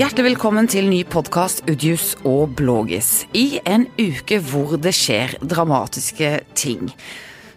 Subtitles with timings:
[0.00, 3.26] Hjertelig velkommen til ny podkast Udjus og Blågis.
[3.36, 6.88] I en uke hvor det skjer dramatiske ting.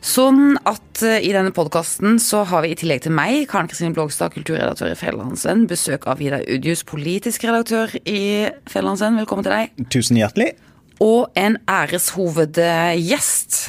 [0.03, 3.95] Sånn at eh, i denne podkasten så har vi i tillegg til meg, Karen Kristin
[3.95, 9.21] Blågstad, kulturredaktør i Fjellandsvenn, besøk av Vidar Udjus, politisk redaktør i Fjellandsvenn.
[9.23, 9.87] Velkommen til deg.
[9.95, 10.51] Tusen hjertelig.
[10.99, 13.61] Og en æreshovedgjest,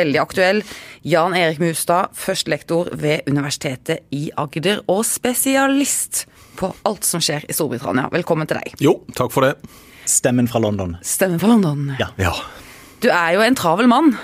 [0.00, 0.64] veldig aktuell,
[1.04, 6.24] Jan Erik Mustad, førstelektor ved Universitetet i Agder og spesialist
[6.58, 8.08] på alt som skjer i Storbritannia.
[8.12, 8.76] Velkommen til deg.
[8.82, 9.54] Jo, takk for det.
[10.08, 10.96] Stemmen fra London.
[11.02, 11.94] Stemmen fra London.
[12.00, 12.10] Ja.
[12.20, 12.34] Ja.
[13.04, 14.14] Du er jo en travel mann.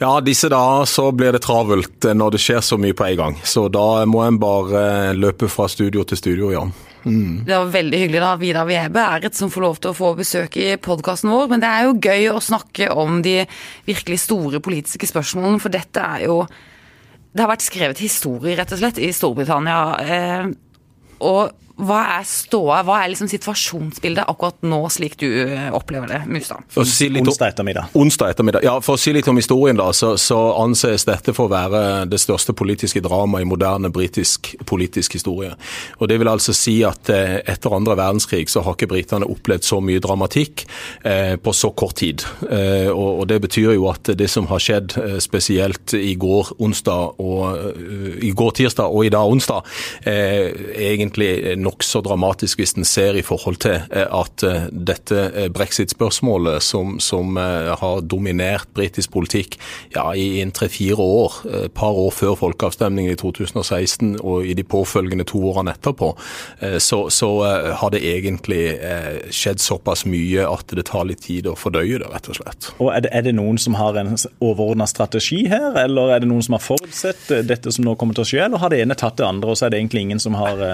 [0.00, 3.36] Ja, disse dager så blir det travelt når det skjer så mye på en gang.
[3.46, 6.74] Så da må en bare løpe fra studio til studio, Jan.
[7.04, 10.14] Det var veldig hyggelig da Vidar Vebe er et som får lov til å få
[10.16, 11.50] besøk i podkasten vår.
[11.52, 13.42] Men det er jo gøy å snakke om de
[13.86, 16.44] virkelig store politiske spørsmålene, for dette er jo
[17.34, 19.78] Det har vært skrevet historie, rett og slett, i Storbritannia.
[19.98, 20.44] Eh,
[21.26, 26.20] og hva er ståa, hva er liksom situasjonsbildet akkurat nå, slik du eh, opplever det,
[26.30, 26.62] Mustad?
[26.70, 27.88] For å si litt om- Onsdag ettermiddag.
[27.98, 28.62] Onsdag ettermiddag.
[28.62, 31.80] Ja, For å si litt om historien, da, så, så anses dette for å være
[32.06, 35.50] det største politiske dramaet i moderne britisk politisk historie.
[35.98, 39.66] Og Det vil altså si at eh, etter andre verdenskrig så har ikke britene opplevd
[39.66, 40.64] så mye dramatikk
[41.02, 42.22] eh, på så kort tid.
[42.46, 46.54] Eh, og, og Det betyr jo at det som har skjedd eh, spesielt i går
[46.62, 49.66] onsdag og eh, i går tirsdag og i dag onsdag,
[50.06, 50.54] eh,
[50.92, 51.32] egentlig
[51.64, 56.98] nokså dramatisk hvis en ser i forhold til eh, at eh, dette eh, brexit-spørsmålet som,
[57.02, 59.56] som har dominert britisk politikk
[59.94, 64.64] ja, i en tre-fire år, et par år før folkeavstemningen i 2016 og i de
[64.66, 66.10] påfølgende to årene etterpå,
[66.82, 67.28] så, så
[67.80, 68.62] har det egentlig
[69.34, 72.70] skjedd såpass mye at det tar litt tid å fordøye det, rett og slett.
[72.78, 76.30] Og er det, er det noen som har en overordna strategi her, eller er det
[76.30, 78.98] noen som har forutsett dette som nå kommer til å skje, eller har det ene
[78.98, 80.64] tatt det andre, og så er det egentlig ingen som har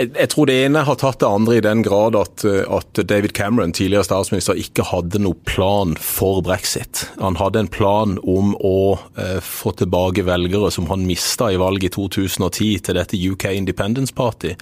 [0.00, 3.34] Jeg, tror det ene har tatt det andre i den grad at, eh, at David
[3.36, 7.04] Cameron, tidligere statsminister, ikke hadde noen plan for brexit.
[7.20, 11.90] Han hadde en plan om å eh, få tilbake velgere som han mista i valget
[11.90, 14.54] i 2010 til dette UK Independence Party.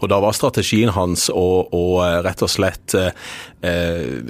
[0.00, 3.10] Og Da var strategien hans å, å eh, rett og slett eh,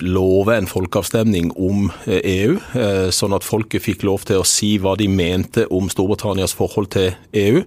[0.04, 4.74] love en folkeavstemning om eh, EU, eh, sånn at folket fikk lov til å si
[4.82, 7.62] hva de mente om Storbritannias forhold til EU.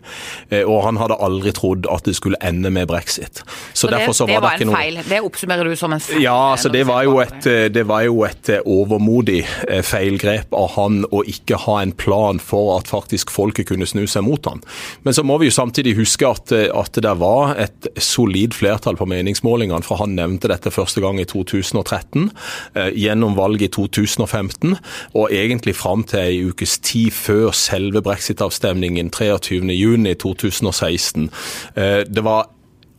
[0.50, 3.41] Eh, og han hadde aldri trodd at det skulle ende med brexit.
[3.73, 5.00] Så, Så det, derfor så var det var en feil.
[5.07, 6.22] Det oppsummerer du som en feil.
[6.23, 10.53] ja, altså det var jo et, eh, det var jo et eh, overmodig eh, feilgrep
[10.57, 14.45] av han å ikke ha en plan for at faktisk folket kunne snu seg mot
[14.49, 14.63] han.
[15.03, 18.99] Men så må vi jo samtidig huske at, eh, at det var et solid flertall
[18.99, 21.28] på meningsmålingene, for han nevnte dette første gang i
[21.62, 22.31] 2013,
[22.75, 24.75] eh, gjennom valget i 2015,
[25.13, 31.29] og egentlig fram til ei ukes tid før selve brexit-avstemningen 23.6.2016.
[31.75, 32.50] Eh, Det var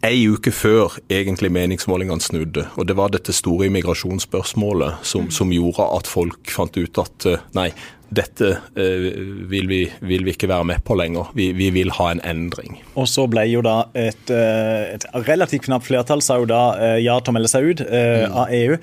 [0.07, 5.83] Ei uke før egentlig meningsmålingene snudde, og det var dette store immigrasjonsspørsmålet som, som gjorde
[5.97, 7.73] at folk fant ut at eh, nei,
[8.09, 9.07] dette eh,
[9.51, 11.31] vil, vi, vil vi ikke være med på lenger.
[11.37, 12.79] Vi, vi vil ha en endring.
[12.97, 16.99] Og så ble jo da et, eh, et relativt knapt flertall sa jo da eh,
[17.05, 18.79] ja til å melde seg ut eh, av EU.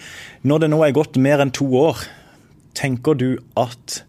[0.45, 2.05] Når det nå er gått mer enn to år,
[2.77, 4.03] tenker du at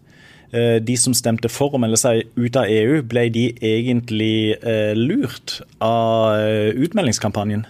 [0.47, 4.55] de som stemte for å melde seg ut av EU, ble de egentlig
[4.95, 6.39] lurt av
[6.79, 7.65] utmeldingskampanjen?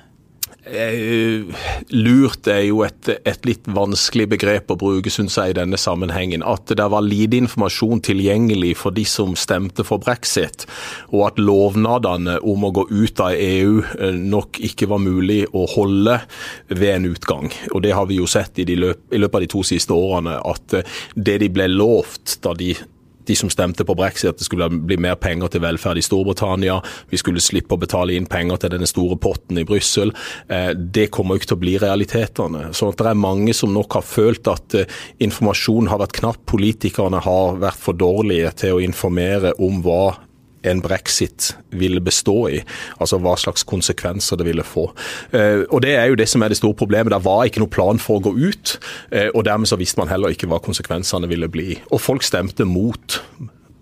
[0.68, 1.44] Eh,
[1.90, 6.44] lurt er jo et, et litt vanskelig begrep å bruke, synes jeg, i denne sammenhengen.
[6.46, 10.68] At det var lite informasjon tilgjengelig for de som stemte for brexit,
[11.12, 15.66] og at lovnadene om å gå ut av EU eh, nok ikke var mulig å
[15.72, 16.20] holde
[16.74, 17.52] ved en utgang.
[17.74, 19.96] Og det har vi jo sett i, de løp, i løpet av de to siste
[19.96, 22.74] årene, at eh, det de ble lovt da de
[23.28, 26.80] de som stemte på brexit, at det skulle bli mer penger til velferd i Storbritannia.
[27.12, 30.14] Vi skulle slippe å betale inn penger til denne store potten i Brussel.
[30.50, 32.68] Eh, det kommer jo ikke til å bli realitetene.
[32.74, 34.78] Så at det er mange som nok har følt at
[35.24, 36.44] informasjonen har vært knapp.
[36.50, 40.16] Politikerne har vært for dårlige til å informere om hva
[40.70, 42.62] en brexit ville bestå i.
[43.02, 44.88] Altså hva slags konsekvenser det ville få.
[45.32, 47.14] Eh, og Det er jo det som er det store problemet.
[47.14, 48.78] Det var ikke noe plan for å gå ut,
[49.12, 51.80] eh, og dermed så visste man heller ikke hva konsekvensene ville bli.
[51.92, 53.22] Og folk stemte mot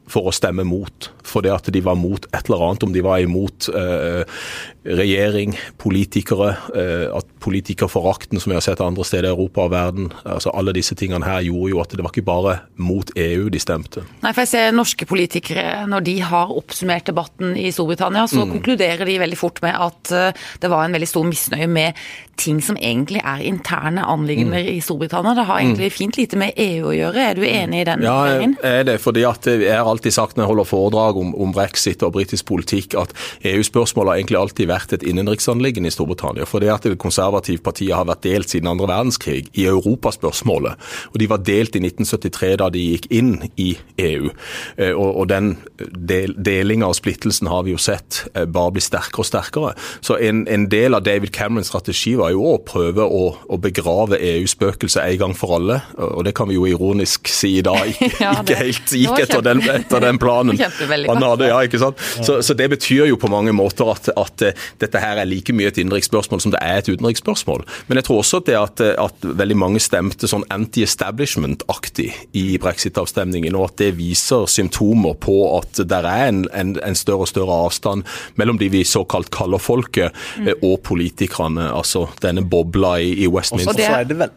[0.07, 2.83] for å stemme mot, fordi at de var mot et eller annet.
[2.85, 4.43] Om de var imot eh,
[4.85, 10.11] regjering, politikere, eh, at politikerforakten som vi har sett andre steder i Europa og verden.
[10.23, 13.61] altså Alle disse tingene her gjorde jo at det var ikke bare mot EU de
[13.61, 14.05] stemte.
[14.21, 19.05] Nei, for jeg ser norske politikere, når de har oppsummert debatten i Storbritannia, så konkluderer
[19.09, 22.05] de veldig fort med at eh, det var en veldig stor misnøye med
[22.39, 25.33] ting som egentlig er interne anliggender i Storbritannia.
[25.37, 27.21] Det har egentlig fint lite med EU å gjøre.
[27.31, 28.97] Er du enig i den Ja, jeg er det.
[29.01, 32.47] fordi at jeg har alltid sagt når jeg holder foredrag om, om brexit og britisk
[32.49, 33.13] politikk, at
[33.47, 36.47] EU-spørsmålet har egentlig alltid vært et innenriksanliggende i Storbritannia.
[36.49, 40.79] For det at det konservative partiet har vært delt siden andre verdenskrig i europaspørsmålet.
[41.13, 43.71] Og de var delt i 1973 da de gikk inn i
[44.01, 44.31] EU.
[44.77, 48.83] Eh, og, og den del, delinga og splittelsen har vi jo sett eh, bare bli
[48.83, 49.73] sterkere og sterkere.
[50.05, 54.19] Så en, en del av David Camerons strategi var jo å prøve å, å begrave
[54.19, 55.81] EU-spøkelset en gang for alle.
[55.97, 59.45] Og det kan vi jo ironisk si i dag ikke, ja, ikke helt gikk etter
[59.45, 60.57] den, etter den planen
[61.09, 61.49] han hadde.
[61.49, 62.01] Ja, ikke sant?
[62.25, 65.53] Så, så, det betyr jo på mange måter at, at eh, dette her er like
[65.55, 67.65] mye et innenriksspørsmål som det er et utenriksspørsmål.
[67.89, 73.69] Men jeg tror også det at, at veldig mange stemte sånn anti-establishment-aktig i brexit-avstemningen, og
[73.71, 78.05] at det viser symptomer på at det er en, en, en, større og større avstand
[78.39, 80.55] mellom de vi såkalt kaller folket, mm.
[80.65, 81.69] og politikerne.
[81.75, 83.75] Altså denne bobla i, i Westminster.
[83.75, 84.33] Også, så er det vel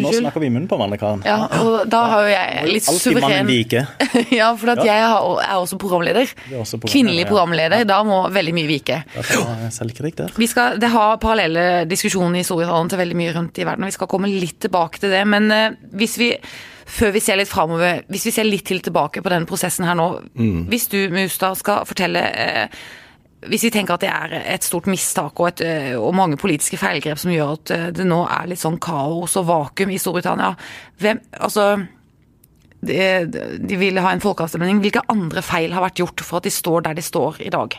[0.00, 1.22] nå snakker vi i munnen på hverandre, Karen.
[1.26, 3.84] Ja, og da har jo jeg litt Altid suveren Alltid mannen vike.
[4.40, 6.32] ja, for at jeg er også programleder.
[6.32, 7.84] Også programleder Kvinnelig programleder.
[7.84, 7.88] Ja.
[7.92, 9.02] Da må veldig mye vike.
[9.76, 10.34] Selvkritikk der.
[10.40, 13.92] Vi skal, det har parallelle diskusjoner i Storbritannia til veldig mye rundt i verden, og
[13.92, 15.22] vi skal komme litt tilbake til det.
[15.28, 16.32] Men uh, hvis vi
[16.92, 19.96] før vi ser litt framover, hvis vi ser litt til tilbake på denne prosessen her
[19.98, 20.08] nå.
[20.36, 20.66] Mm.
[20.72, 22.82] Hvis du, Mustad, skal fortelle uh,
[23.50, 26.78] hvis vi tenker at det er et stort mistak og, et, eh, og, mange politiske
[26.78, 30.52] feilgrep som gjør at eh, det nå er litt sånn kaos og vakuum i Storbritannia
[31.02, 31.72] hvem, altså,
[32.86, 32.98] de,
[33.62, 34.80] de vil ha en folkeavstemning.
[34.82, 37.76] Hvilke andre feil har vært gjort for at de står der de står i dag?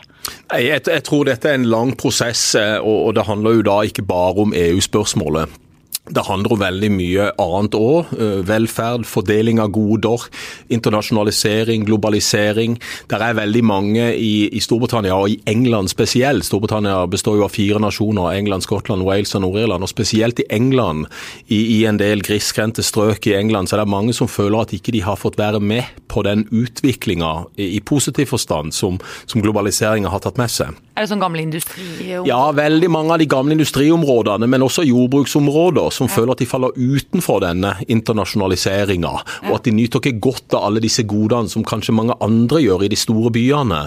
[0.52, 3.78] Jeg, jeg tror dette er en lang prosess, eh, og, og det handler jo da
[3.88, 5.60] ikke bare om EU-spørsmålet.
[6.04, 8.10] Det handler om veldig mye annet òg.
[8.12, 10.26] Eh, velferd, fordeling av goder,
[10.68, 12.76] internasjonalisering, globalisering.
[13.08, 16.44] Der er veldig mange i, i, Storbritannia, og i England spesielt.
[16.44, 19.80] Storbritannia består jo av fire nasjoner, England, Skottland, Wales og Nord-Irland.
[19.80, 21.08] Og spesielt i England,
[21.48, 24.76] i, i en del grisgrendte strøk i England, så er det mange som føler at
[24.76, 29.40] ikke de har fått være med på den utviklinga i, i positiv forstand som, som
[29.40, 30.83] globaliseringa har tatt med seg.
[30.94, 32.28] Er det sånn gamle industriområder?
[32.28, 36.12] Ja, veldig mange av de gamle industriområdene, men også jordbruksområder som ja.
[36.14, 39.48] føler at de faller utenfor denne internasjonaliseringa, ja.
[39.48, 42.84] og at de nyter ikke godt av alle disse godene som kanskje mange andre gjør
[42.86, 43.80] i de store byene.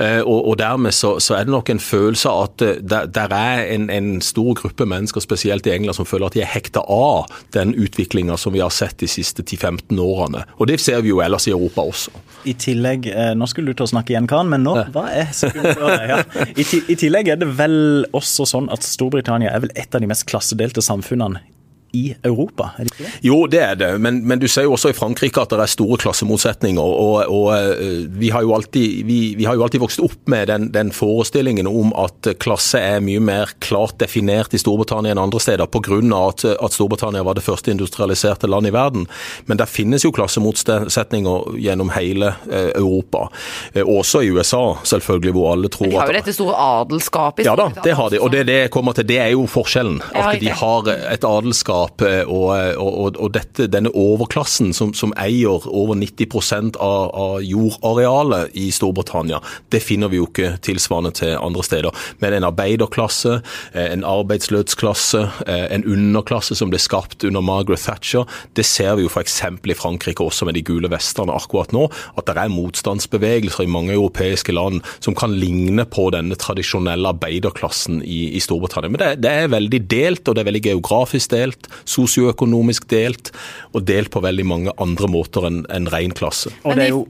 [0.00, 3.12] Eh, og, og dermed så, så, er det nok en følelse av at det der,
[3.12, 6.48] der er en, en, stor gruppe mennesker, spesielt i England, som føler at de er
[6.48, 10.46] hekta av den utviklinga som vi har sett de siste 10-15 årene.
[10.56, 12.24] Og det ser vi jo ellers i Europa også.
[12.48, 15.28] I tillegg, eh, nå skulle du til å snakke igjen, Karen, men nå, hva er
[15.36, 16.22] sekunder, ja.
[16.54, 16.62] I,
[16.94, 20.84] tillegg er det vel også sånn at Storbritannia er vel et av de mest klassedelte
[20.84, 21.42] samfunnene
[21.94, 22.74] i Europa?
[22.78, 23.12] er det ikke det?
[23.24, 23.90] Jo, det er det.
[24.00, 26.82] Men, men, du ser jo også i Frankrike at det er store klassemotsetninger.
[26.82, 30.70] og, og eh, vi, har alltid, vi, vi, har jo alltid, vokst opp med den,
[30.74, 35.66] den, forestillingen om at klasse er mye mer klart definert i Storbritannia enn andre steder,
[35.66, 35.94] pga.
[35.94, 39.06] At, at Storbritannia var det første industrialiserte land i verden.
[39.46, 43.28] Men det finnes jo klassemotsetninger gjennom hele eh, Europa.
[43.72, 47.44] Eh, også i USA, selvfølgelig, hvor alle tror at De har jo dette store adelskapet
[47.44, 47.74] i Storbritannia.
[47.74, 48.22] Ja da, det har de.
[48.24, 50.00] Og det, det kommer til, det er jo forskjellen.
[50.14, 55.64] At de har et adelskap eierskap og, og, og dette, denne overklassen som, som eier
[55.68, 59.40] over 90 av, av jordarealet i Storbritannia,
[59.70, 61.92] det finner vi jo ikke tilsvarende til andre steder.
[62.20, 63.40] Men en arbeiderklasse,
[63.72, 69.04] eh, en arbeidsløsklasse, eh, en underklasse som ble skapt under Margaret Thatcher, det ser vi
[69.04, 69.40] jo f.eks.
[69.64, 73.94] i Frankrike også med de gule vestene akkurat nå, at det er motstandsbevegelser i mange
[73.94, 78.92] europeiske land som kan ligne på denne tradisjonelle arbeiderklassen i, i Storbritannia.
[78.92, 83.32] Men det, det, er veldig delt, og det er veldig geografisk delt sosioøkonomisk delt,
[83.72, 86.52] og delt på veldig mange andre måter enn en ren klasse.
[86.64, 87.04] Og det er jo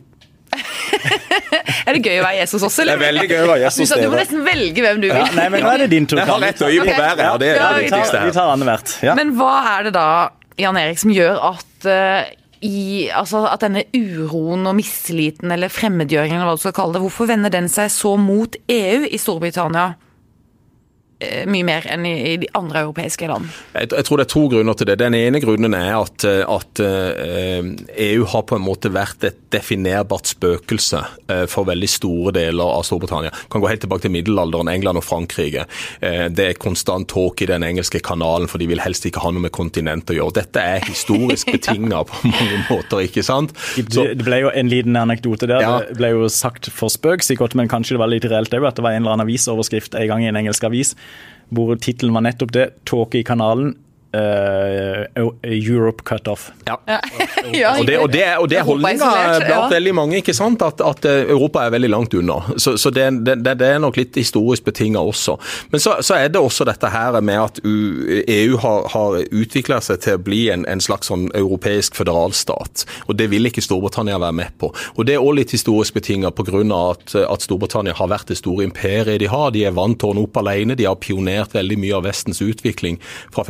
[1.88, 2.94] er det gøy å være Jesus også, eller?
[2.94, 3.90] Det er veldig gøy å være Jesus.
[3.90, 5.18] Du, du må nesten velge hvem du vil.
[5.18, 6.20] Ja, nei, men nå er det din tur.
[6.20, 8.30] Jeg har litt øye på hver, ja, det er det viktigste her.
[8.30, 8.94] Vi tar annethvert.
[9.04, 9.18] Ja.
[9.18, 10.08] Men hva er det da,
[10.60, 12.32] Jan Erik, som gjør at uh,
[12.64, 17.04] i, altså at denne uroen og mistilliten eller fremmedgjøringen, eller hva du skal kalle det,
[17.04, 19.92] hvorfor vender den seg så mot EU i Storbritannia?
[21.24, 23.48] Eh, mye mer enn i, de andre europeiske land?
[23.74, 24.98] Jeg, jeg, tror det er to grunner til det.
[25.00, 27.70] Den ene grunnen er at, eh, at uh,
[28.06, 31.00] EU har på en måte vært et definerbart spøkelse
[31.50, 33.30] for veldig store deler av Storbritannia.
[33.52, 35.64] Kan gå helt tilbake til middelalderen, England og Frankrike.
[36.00, 39.44] Det er konstant tåke i den engelske kanalen, for de vil helst ikke ha noe
[39.46, 40.36] med kontinent å gjøre.
[40.40, 43.54] Dette er historisk betinga på mange måter, ikke sant?
[43.78, 45.62] Så, det ble jo en liten anekdote der.
[45.62, 45.76] Ja.
[45.86, 48.80] Det ble jo sagt for spøk, sikkert, men kanskje det var litt reelt òg, at
[48.80, 50.94] det var en eller annen avisoverskrift en gang i en engelsk avis
[51.54, 53.76] hvor tittelen var nettopp det, 'Tåke i kanalen'.
[54.14, 56.50] Uh, Europe cut off.
[56.66, 56.78] Ja.
[56.86, 57.00] ja.
[57.80, 59.10] og det, og det, og det er holdninga
[59.44, 60.62] blant veldig mange, ikke sant?
[60.62, 62.38] At, at, Europa er veldig langt unna.
[62.56, 65.36] Så, så det, det, det, er nok litt historisk betinga også.
[65.72, 70.02] Men så, så, er det også dette her med at EU har, har utvikla seg
[70.04, 72.86] til å bli en, en slags sånn europeisk føderalstat.
[73.08, 74.70] Og det vil ikke Storbritannia være med på.
[74.94, 76.52] Og Det er òg litt historisk betinga pga.
[76.54, 79.50] At, at Storbritannia har vært det store imperiet de har.
[79.54, 80.76] De er vant til å ordne opp alene.
[80.78, 83.00] De har pionert veldig mye av Vestens utvikling
[83.34, 83.44] fra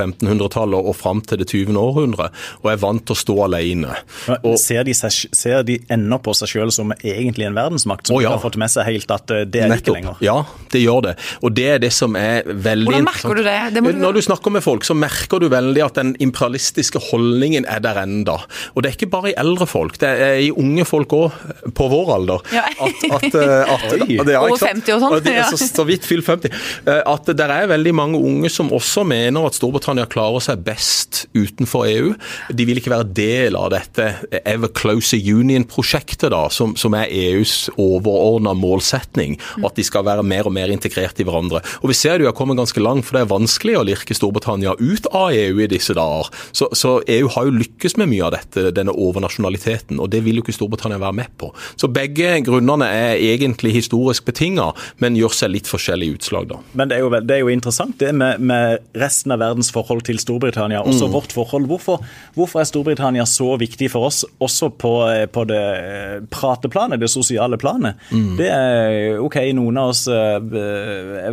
[0.55, 1.77] 1500-tallet og fram til det 20.
[1.79, 2.31] århundre,
[2.63, 3.97] og er vant til å stå alene.
[4.43, 8.19] Og, ser, de seg, ser, de ennå på seg selv som egentlig en verdensmakt, som
[8.19, 8.35] å, ja.
[8.35, 9.89] har fått med seg helt at eh, det er Nettopp.
[9.89, 10.23] ikke lenger?
[10.25, 10.37] Ja,
[10.73, 11.15] det gjør det.
[11.43, 13.59] Og det er det som er veldig Hvordan merker du det?
[13.75, 13.91] det du...
[14.05, 18.03] Når du snakker med folk, så merker du veldig at den imperialistiske holdningen er der
[18.05, 18.39] enda.
[18.75, 21.41] Og det er ikke bare i eldre folk, det er i unge folk òg,
[21.75, 22.45] på vår alder.
[22.55, 22.67] Ja.
[22.85, 25.33] At, at, at, at, at Over 50 og sånn.
[25.35, 25.47] Ja.
[25.51, 26.53] Så, så vidt fylt 50.
[26.85, 31.25] Eh, at det er veldig mange unge som også mener at Storbritannia klarer seg best
[31.35, 32.13] utenfor EU.
[32.55, 34.11] De vil ikke være del av dette
[34.45, 39.39] Ever Closer Union-prosjektet, da, som, som, er EUs overordna målsetning.
[39.65, 41.63] At de skal være mer og mer integrert i hverandre.
[41.83, 44.75] Og Vi ser jo har kommet ganske langt, for det er vanskelig å lirke Storbritannia
[44.79, 46.31] ut av EU i disse dager.
[46.53, 50.41] Så, så EU har jo lykkes med mye av dette, denne overnasjonaliteten, og det vil
[50.41, 51.51] jo ikke Storbritannia være med på.
[51.81, 54.71] Så begge grunnene er egentlig historisk betinga,
[55.03, 56.61] men gjør seg litt forskjellige utslag, da.
[56.75, 60.05] Men det er jo, det er jo interessant det med, med, resten av verdens forhold
[60.07, 61.15] til Storbritannia, også mm.
[61.15, 61.69] vårt forhold.
[61.71, 62.05] Hvorfor,
[62.35, 64.93] hvorfor, er Storbritannia så viktig for oss, også på,
[65.35, 68.01] på det eh, prateplanet, det sosiale planet?
[68.11, 68.31] Mm.
[68.41, 70.39] Det er OK, noen av oss eh,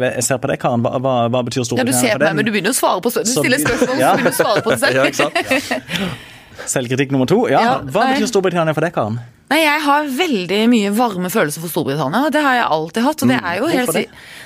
[0.08, 0.84] Jeg ser på deg, Karen.
[0.86, 1.96] Hva, hva, hva, betyr Storbritannia?
[1.96, 3.98] Ja, du ser på meg, men du begynner å svare på Du stiller spørsmål, så
[3.98, 5.02] begynner du å svare på det selv.
[6.02, 6.12] ja.
[6.72, 7.46] Selvkritikk nummer to.
[7.52, 9.22] Ja, Hva betyr Storbritannia for deg, Karen?
[9.52, 12.30] Nei, Jeg har veldig mye varme følelser for Storbritannia.
[12.32, 13.24] Det har jeg alltid hatt.
[13.24, 13.48] og Det mm.
[13.50, 13.98] er jo, helt,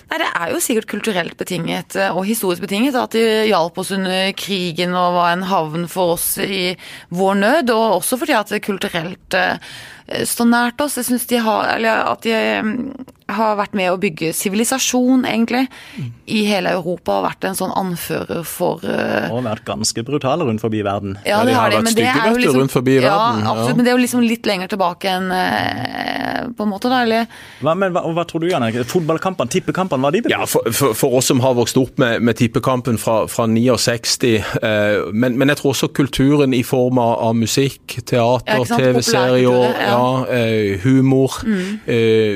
[0.09, 3.93] nei, det er jo sikkert kulturelt betinget eh, og historisk betinget at de hjalp oss
[3.93, 6.73] under krigen og var en havn for oss i
[7.13, 7.75] vår nød.
[7.75, 9.61] Og også fordi at det kulturelt eh,
[10.05, 10.97] står nært oss.
[10.97, 15.63] Jeg syns de har Eller at de mm, har vært med å bygge sivilisasjon, egentlig,
[15.97, 16.09] mm.
[16.29, 17.19] i hele Europa.
[17.19, 19.31] Og vært en sånn anfører for uh...
[19.33, 21.17] Og vært ganske brutale rundt forbi verden.
[21.25, 23.47] Ja, det har de, men det er jo liksom, rundt forbi ja, verden.
[23.49, 23.77] Absolutt, ja.
[23.79, 26.24] men det er jo liksom litt lenger tilbake enn uh,
[26.55, 27.25] på en måte, da, eller
[27.63, 28.65] hva, men, hva, hva tror du, Jan?
[28.89, 30.35] Fotballkampene, tippekampene, hva de betyr?
[30.35, 34.33] Ja, for, for, for, oss som har vokst opp med, med tippekampen fra, fra 69,
[34.61, 39.99] eh, men, men, jeg tror også kulturen i form av, av musikk, teater, TV-serier, ja.
[40.83, 41.39] humor.
[41.45, 41.79] Mm.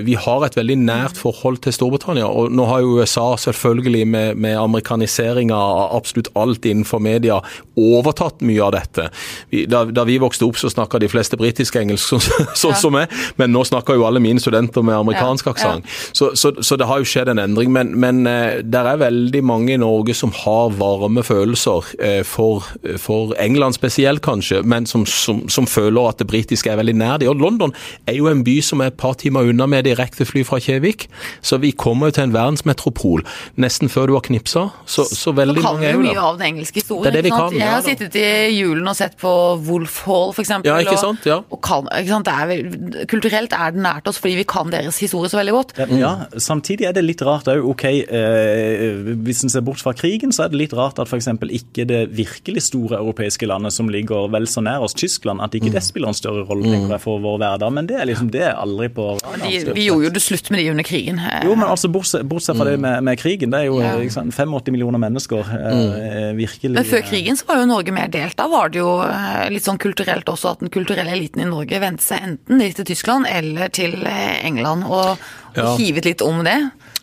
[0.06, 2.28] vi har et veldig nært forhold til Storbritannia.
[2.28, 7.40] Og nå har jo USA selvfølgelig med, med amerikaniseringa av absolutt alt innenfor media
[7.80, 9.10] overtatt mye av dette.
[9.50, 12.24] Vi, da, da, vi vokste opp, så snakka de fleste britisk engelsk, sånn
[12.56, 12.80] så, ja.
[12.80, 15.54] som meg, men nå snakker jo alle mine studenter med amerikansk ja.
[15.56, 15.86] aksent.
[15.86, 16.10] Ja.
[16.14, 17.72] Så, så, så, det har jo skjedd en endring.
[17.76, 22.68] Men, men uh, det er veldig mange i Norge som har varme følelser uh, for,
[22.98, 27.20] for, England spesielt, kanskje, men som, som, som føler at det britiske er veldig nær
[27.22, 27.32] dem.
[27.32, 27.74] Og London
[28.08, 31.08] er jo en by som er et par timer unna med direktefly fra Kjevik.
[31.42, 33.26] Så vi kommer jo til en verdensmetropol
[33.60, 34.70] nesten før du har knipsa.
[34.90, 36.14] Så, så veldig mange er jo der.
[36.14, 37.08] mye av den engelske historien.
[37.08, 37.56] Det det vi kan.
[37.56, 38.28] Jeg har sittet i
[38.58, 39.32] julen og sett på
[39.68, 40.54] Wolf Hall, f.eks.
[40.68, 41.26] Ja, ikke sant?
[41.28, 41.42] Ja.
[41.50, 42.30] Og, kan, ikke sant?
[42.30, 45.76] Er, kulturelt er det nært oss fordi vi kan deres historie så veldig godt.
[46.00, 47.64] Ja, samtidig er det litt rart òg.
[47.74, 51.30] Ok, eh, hvis en ser bort fra krigen, så er det litt rart at f.eks.
[51.60, 55.72] ikke det virkelig store europeiske landet som ligger vel så nær oss, Tyskland, at ikke
[55.72, 55.76] mm.
[55.78, 56.96] det spiller en større rolle mm.
[57.04, 57.74] for vår hverdag.
[57.76, 60.64] Men det er liksom det er aldri på de, Vi gjorde jo det slutt med
[60.64, 61.22] de under krigen.
[61.46, 62.86] Jo, men altså bortsett, bortsett fra det mm.
[62.86, 63.94] med, med, krigen, det er jo ja.
[64.14, 65.54] sant, 85 millioner mennesker.
[65.60, 65.80] Eh.
[66.10, 66.76] Eh, virkelig.
[66.76, 68.38] Men før krigen så var jo Norge mer delt.
[68.40, 71.82] Da var det jo eh, litt sånn kulturelt også at den kulturelle eliten i Norge
[71.82, 75.18] vendte seg enten til Tyskland eller til England, og,
[75.54, 75.74] og ja.
[75.80, 76.58] hivet litt om det.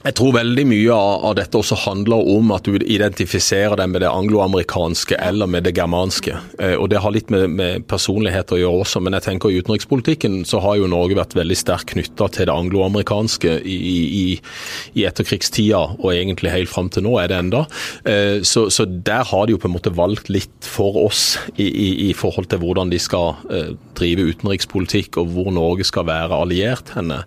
[0.07, 4.11] Jeg tror veldig mye av, dette også handler om at du identifiserer deg med det
[4.13, 6.37] angloamerikanske eller med det germanske.
[6.63, 9.59] Eh, og Det har litt med, med, personlighet å gjøre også, men jeg tenker i
[9.59, 14.23] utenrikspolitikken så har jo Norge vært veldig sterkt knytta til det angloamerikanske i, i,
[14.95, 17.65] i, etterkrigstida, og egentlig helt fram til nå er det enda.
[18.07, 21.25] Eh, så, så, der har de jo på en måte valgt litt for oss
[21.59, 21.67] i,
[22.07, 26.95] i forhold til hvordan de skal eh, drive utenrikspolitikk, og hvor Norge skal være alliert
[26.95, 27.25] henne.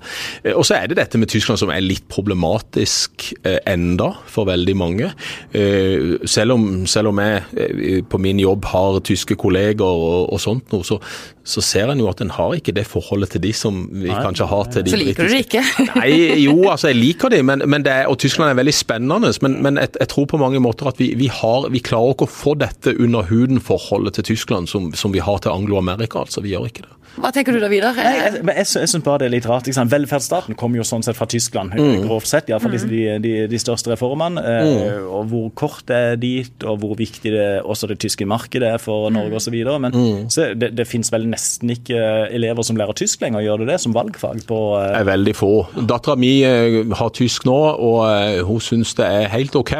[0.56, 4.46] Og så er det dette med Tyskland som er litt problematisk problematisk eh, enda for
[4.46, 5.12] veldig mange.
[5.52, 10.40] Eh, selv om, selv om jeg eh, på min jobb har tyske kolleger og, og
[10.40, 11.00] sånt noe, så,
[11.44, 14.22] så ser en jo at en har ikke det forholdet til de som vi Nei,
[14.22, 15.16] kanskje har til de britiske.
[15.16, 15.64] Så liker du det ikke?
[16.00, 19.34] Nei, jo, altså jeg liker de, men, men er, og Tyskland er veldig spennende.
[19.42, 22.30] Men, men jeg, jeg, tror på mange måter at vi, vi, har, vi klarer ikke
[22.30, 26.26] å få dette under huden-forholdet til Tyskland som, som vi har til Anglo-Amerika.
[26.26, 26.96] altså Vi gjør ikke det.
[27.20, 27.98] Hva tenker du da, Vidar?
[28.00, 29.68] Nei, jeg, men jeg, jeg syns bare det er litt rart.
[29.90, 31.74] Velferdsstaten kom jo sånn sett fra Tyskland,
[32.06, 32.50] grovt sett.
[32.52, 32.90] Iallfall Mm.
[32.90, 34.40] de, de, de største reformene.
[34.46, 38.70] Eh, og hvor kort det er dit, og hvor viktig det også det tyske markedet
[38.76, 39.56] er for Norge osv.
[39.84, 39.96] Men
[40.32, 43.70] så det, det fins vel nesten ikke eh, elever som lærer tysk lenger, gjør det
[43.74, 45.52] det som valgfag på eh, er veldig få.
[45.90, 49.74] Dattera mi har tysk nå, og hun syns det er helt OK.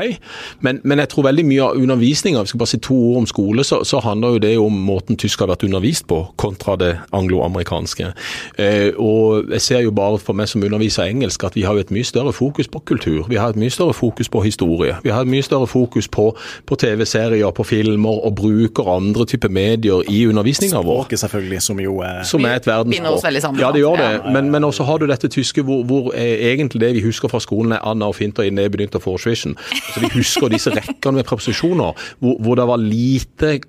[0.66, 3.30] Men, men jeg tror veldig mye av undervisninga, vi skal bare si to ord om
[3.30, 6.92] skole, så, så handler jo det om måten tysk har vært undervist på, kontra det
[7.30, 8.14] angloamerikanske.
[8.58, 11.80] Eh, og jeg ser jo bare for meg som underviser engelsk, at vi har jo
[11.80, 13.28] et mye større fokus på kultur.
[13.30, 14.96] Vi har et mye større fokus på historie.
[15.04, 19.50] Vi har et mye større fokus på, på TV-serier, på filmer, og bruker andre typer
[19.50, 21.04] medier i undervisninga vår.
[21.04, 23.60] språket, selvfølgelig, som jo er Som er et verdensspråk.
[23.60, 24.34] Ja, det gjør det.
[24.34, 27.40] Men, men også har du dette tyske hvor, hvor eh, egentlig det vi husker fra
[27.40, 29.58] skolen er Anna og Finter i nedbegynt av Forsvischen.
[29.72, 33.60] Altså, vi husker disse rekkene med preposisjoner hvor, hvor det var lite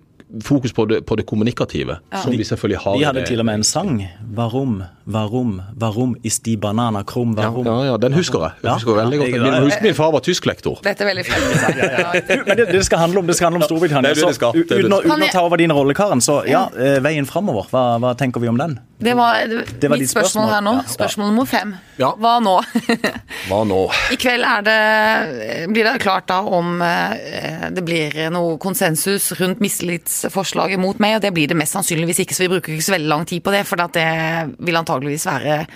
[0.44, 2.98] fokus på det, på det kommunikative, som vi selvfølgelig har.
[2.98, 4.04] De hadde til og med en sang.
[4.36, 7.66] Varom, varom, varom is die banana krum, ja, varom.
[7.66, 8.52] ja, ja, den husker jeg.
[8.62, 9.30] Jeg Ja, veldig godt.
[9.30, 10.80] jeg- Min, husker min far var tysklektor.
[10.82, 11.78] Dette er veldig fint.
[11.78, 14.14] Ja, men det, det skal handle om, det skal handle om Storbritannia.
[14.14, 14.34] Det det det.
[14.34, 16.98] Så, Det det uten, å, uten å ta over din rolle, Karen, så ja, eh,
[17.00, 18.78] veien framover, hva, hva tenker vi om den?
[19.00, 20.50] Det var, Det var mitt spørsmål spørsmål.
[20.52, 20.72] her nå.
[20.76, 20.92] Ja, ja.
[20.92, 21.74] Spørsmål nummer fem.
[21.98, 22.10] Ja.
[22.20, 22.56] Hva nå?
[23.48, 23.78] Hva nå?
[24.12, 29.60] I kveld er det, blir det klart da om eh, det blir noe konsensus rundt
[29.64, 32.94] mistillitsforslaget mot meg, og det blir det mest sannsynligvis ikke, så vi bruker ikke så
[32.96, 34.06] veldig lang tid på det, for at det
[34.68, 35.66] vil antageligvis være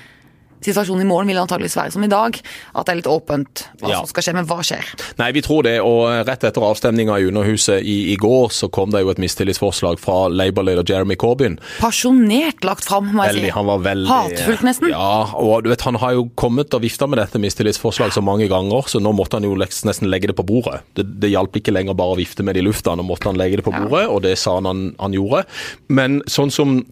[0.65, 2.39] Situasjonen i morgen vil antageligvis være som i dag,
[2.73, 3.99] at det er litt åpent hva Ja.
[3.99, 4.81] som skal skje, men hva skjer?
[5.19, 5.75] Nei, vi tror det.
[5.85, 9.99] Og rett etter avstemninga i Underhuset i, i går, så kom det jo et mistillitsforslag
[10.01, 11.59] fra Labour-leder Jeremy Corbyn.
[11.83, 13.53] Pasjonert lagt fram, må jeg Veldig, si.
[13.59, 14.89] han var veldig Hatfullt, nesten.
[14.89, 18.49] Ja, og du vet, han har jo kommet og vifta med dette mistillitsforslaget så mange
[18.49, 20.81] ganger, så nå måtte han jo nesten legge det på bordet.
[20.97, 23.37] Det, det hjalp ikke lenger bare å vifte med det i lufta, nå måtte han
[23.37, 23.85] legge det på Ja.
[23.85, 25.45] bordet, og det sa han han, han gjorde.
[25.93, 26.87] Men sånn som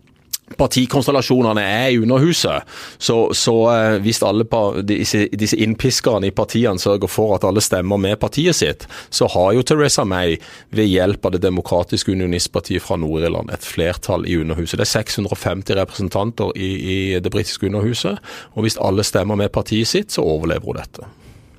[0.58, 2.68] partikonstellasjonene er i Underhuset,
[2.98, 4.46] så, så eh, hvis alle
[4.86, 9.52] disse, disse innpiskerne i partiene sørger for at alle stemmer med partiet sitt, så har
[9.56, 10.36] jo Theresa May
[10.70, 14.78] ved hjelp av det demokratiske unionistpartiet fra Nord-Irland et flertall i Underhuset.
[14.80, 18.22] Det er 650 representanter i, i det britiske Underhuset,
[18.54, 21.10] og hvis alle stemmer med partiet sitt, så overlever hun dette.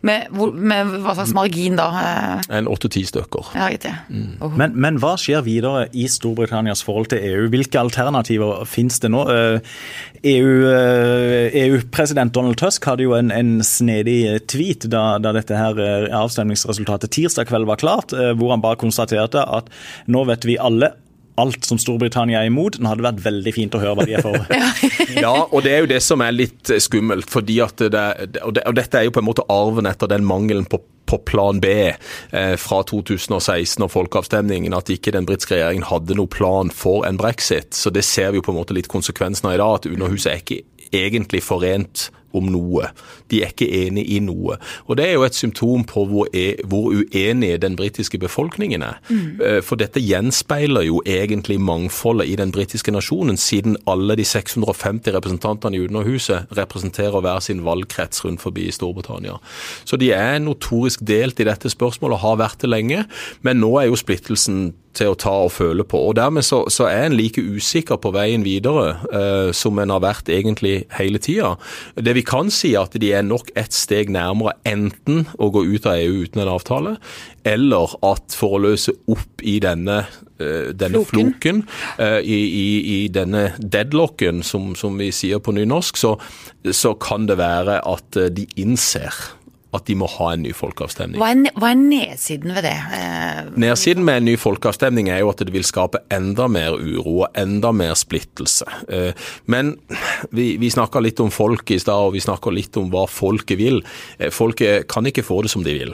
[0.04, 1.86] Med, hvor, med hva slags margin da?
[1.96, 3.54] Eh, En åtte-ti stykker.
[3.56, 3.94] Ja, riktig.
[4.12, 4.34] Mm.
[4.44, 4.52] Oh.
[4.60, 7.46] Men, men hva skjer videre i Storbritannias forhold til EU?
[7.54, 9.24] Hvilke alternativer finnes det nå?
[9.32, 9.78] Eh,
[10.34, 15.80] EU, eh, EU-president Donald Tusk hadde jo en, en snedig tweet da, da dette her
[16.20, 19.72] avstemningsresultatet tirsdag kveld var klart, hvor han bare konstaterte at
[20.12, 20.92] nå vet vi alle
[21.42, 22.78] alt som Storbritannia er imot.
[22.78, 24.38] Det hadde vært veldig fint å høre hva de er for.
[25.24, 27.30] Ja, og det er jo det som er litt eh, skummelt.
[27.30, 28.04] fordi at det,
[28.44, 30.82] og, det, og dette er jo på en måte arven etter den mangelen på
[31.14, 31.68] på plan B
[32.32, 37.20] eh, fra 2016 og folkeavstemningen, at ikke den britiske regjeringen hadde noen plan for en
[37.20, 37.76] brexit.
[37.76, 40.32] Så det ser vi jo på en måte litt konsekvensen av i dag, at Underhuset
[40.32, 40.62] er ikke
[40.94, 42.90] egentlig forent om noe.
[43.32, 44.58] De er ikke enige i noe.
[44.88, 49.00] Og Det er jo et symptom på hvor, e hvor uenige den britiske befolkningen er.
[49.10, 49.64] Mm.
[49.64, 55.78] For dette gjenspeiler jo egentlig mangfoldet i den britiske nasjonen, siden alle de 650 representantene
[55.78, 59.40] i Underhuset representerer hver sin valgkrets rundt forbi i Storbritannia.
[59.86, 63.04] Så de er notorisk delt i dette spørsmålet, og har vært det lenge.
[63.42, 66.00] Men nå er jo splittelsen til å ta og føle på.
[66.10, 70.04] Og Dermed så, så er en like usikker på veien videre eh, som en har
[70.04, 71.56] vært egentlig hele tida.
[71.98, 75.88] Det vi kan si, at de er nok et steg nærmere enten å gå ut
[75.90, 76.96] av EU uten en avtale,
[77.48, 80.04] eller at for å løse opp i denne,
[80.40, 81.34] eh, denne Floken.
[81.34, 81.64] floken,
[81.98, 86.16] eh, i, i, i denne deadlocken, som, som vi sier på nynorsk, så,
[86.72, 89.14] så kan det være at eh, de innser
[89.74, 91.18] at de må ha en ny folkeavstemning.
[91.22, 92.76] Hva er, hva er nedsiden ved det?
[92.98, 97.24] Eh, Nedsiden med en ny folkeavstemning er jo at det vil skape enda mer uro
[97.26, 98.66] og enda mer splittelse.
[98.88, 99.14] Eh,
[99.50, 99.76] Men
[100.32, 103.58] vi, vi snakka litt om folk i stad, og vi snakka litt om hva folket
[103.60, 103.82] vil.
[104.20, 105.94] Eh, Folket kan ikke få det som de vil.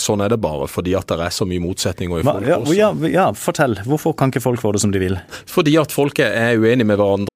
[0.00, 2.74] Sånn er det bare, fordi at det er så mye motsetninger i folk ja, også.
[2.78, 3.76] ja, ja, fortell.
[3.86, 5.18] Hvorfor kan ikke folk få det som de vil?
[5.46, 7.28] Fordi at folket er uenige med hverandre.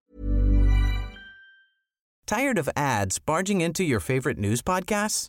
[2.26, 5.28] Tired of ads barging into your favorite news podcasts?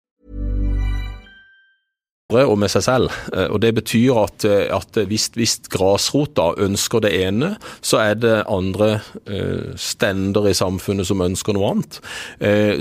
[2.31, 3.09] Og med seg selv.
[3.33, 8.13] Eh, Og Det betyr at, eh, at hvis, hvis grasrota ønsker det ene, så er
[8.15, 11.99] det andre eh, stender i samfunnet som ønsker noe annet.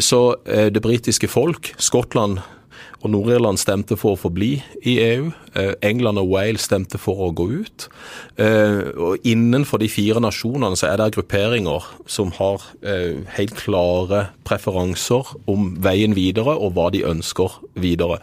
[0.00, 2.38] Så det britiske folk, Skottland
[3.00, 5.30] og Nord-Irland stemte for å forbli i EU.
[5.56, 7.86] Eh, England og Wales stemte for å gå ut.
[8.36, 14.28] Eh, og Innenfor de fire nasjonene så er det grupperinger som har eh, helt klare
[14.46, 18.18] preferanser om veien videre og hva de ønsker videre.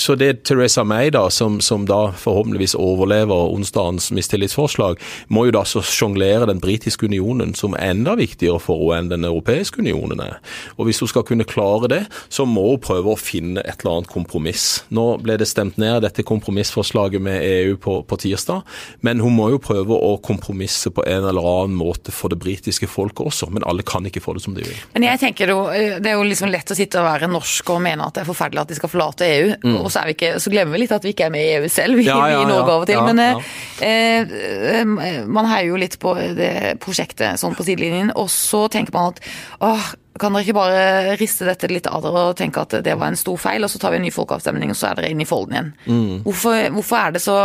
[0.00, 5.62] Så det Teresa May, da, som, som da forhåpentligvis overlever onsdagens mistillitsforslag, må jo da
[5.68, 10.20] så sjonglere den britiske unionen, som er enda viktigere for henne enn den europeiske unionen
[10.24, 10.40] er.
[10.76, 13.91] Og Hvis hun skal kunne klare det, så må hun prøve å finne et eller
[13.91, 14.84] annet kompromiss.
[14.88, 18.62] Nå ble det stemt ned dette kompromissforslaget med EU på, på tirsdag,
[19.00, 22.88] men hun må jo prøve å kompromisse på en eller annen måte for det britiske
[22.90, 23.50] folket også.
[23.52, 24.80] Men alle kan ikke få det som de vil.
[24.94, 27.82] Men jeg tenker jo, Det er jo liksom lett å sitte og være norsk og
[27.84, 29.78] mene at det er forferdelig at de skal forlate EU, mm.
[29.80, 31.98] og så, ikke, så, glemmer vi litt at vi ikke er med i EU selv,
[32.00, 33.00] vi, ja, ja, ja, i Norge av og til.
[33.08, 34.36] men eh,
[34.80, 36.52] eh, man heier jo litt på det
[36.82, 39.22] prosjektet sånn på sidelinjen, og så tenker man at
[39.64, 43.12] åh, kan dere ikke bare riste dette litt av dere og tenke at det var
[43.12, 45.24] en stor feil, og så tar vi en ny folkeavstemning, og så er dere inne
[45.24, 45.70] i folden igjen?
[45.86, 46.18] Mm.
[46.26, 47.38] Hvorfor, hvorfor, er det så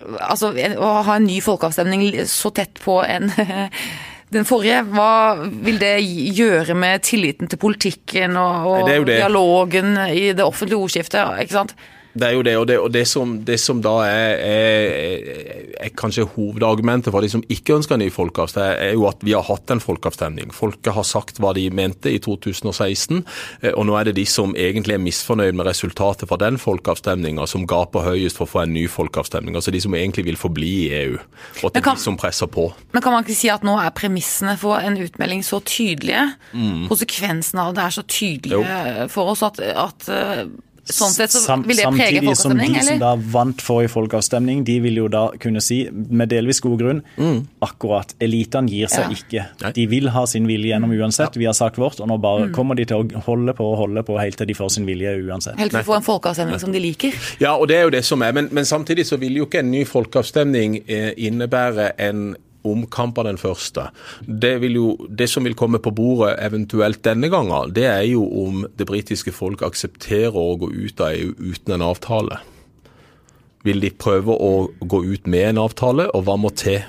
[0.00, 3.26] Altså, å ha en ny folkeavstemning så tett på en
[4.32, 10.46] den forrige, hva vil det gjøre med tilliten til politikken og, og dialogen i det
[10.46, 11.42] offentlige ordskiftet?
[11.42, 11.74] ikke sant?
[12.12, 15.90] Det er jo det, og det, og det, som, det som, da er, er, er,
[15.94, 19.46] kanskje hovedargumentet for de som ikke ønsker en ny folkeavstemning, er jo at vi har
[19.46, 20.50] hatt en folkeavstemning.
[20.54, 23.22] Folket har sagt hva de mente i 2016,
[23.62, 27.46] eh, og nå er det de som egentlig er misfornøyd med resultatet fra den folkeavstemninga,
[27.50, 29.54] som gaper høyest for å få en ny folkeavstemning.
[29.54, 31.20] Altså de som egentlig vil forbli i EU,
[31.62, 32.70] og det er de som presser på.
[32.90, 36.26] Men kan man ikke si at nå er premissene for en utmelding så tydelige?
[36.50, 36.88] Mm.
[36.90, 39.06] Konsekvensene av det er så tydelige jo.
[39.14, 40.42] for oss at, at eh,
[40.94, 42.34] Sånn sett så vil det prege folkeavstemning, eller?
[42.34, 46.32] Samtidig som de som da vant forrige folkeavstemning, de vil jo da kunne si, med
[46.32, 47.38] delvis god grunn, mm.
[47.66, 49.20] akkurat elitene gir seg ja.
[49.20, 49.72] ikke.
[49.76, 51.38] De vil ha sin vilje gjennom uansett.
[51.40, 52.54] Vi har sagt vårt, og nå bare mm.
[52.56, 55.16] kommer de til å holde på og holde på helt til de får sin vilje
[55.24, 55.58] uansett.
[55.60, 57.16] Helt til de får en folkeavstemning som de liker.
[57.42, 58.36] Ja, og det er jo det som er.
[58.36, 62.30] Men, men samtidig så vil jo ikke en ny folkeavstemning eh, innebære en
[62.66, 63.88] omkamper den første.
[64.26, 68.64] Det, jo, det, som vil komme på bordet eventuelt denne gangen, det er jo om
[68.76, 72.40] det britiske folk aksepterer å gå ut av EU uten en avtale.
[73.64, 76.80] Vil de prøve å gå ut med en avtale, og hva må til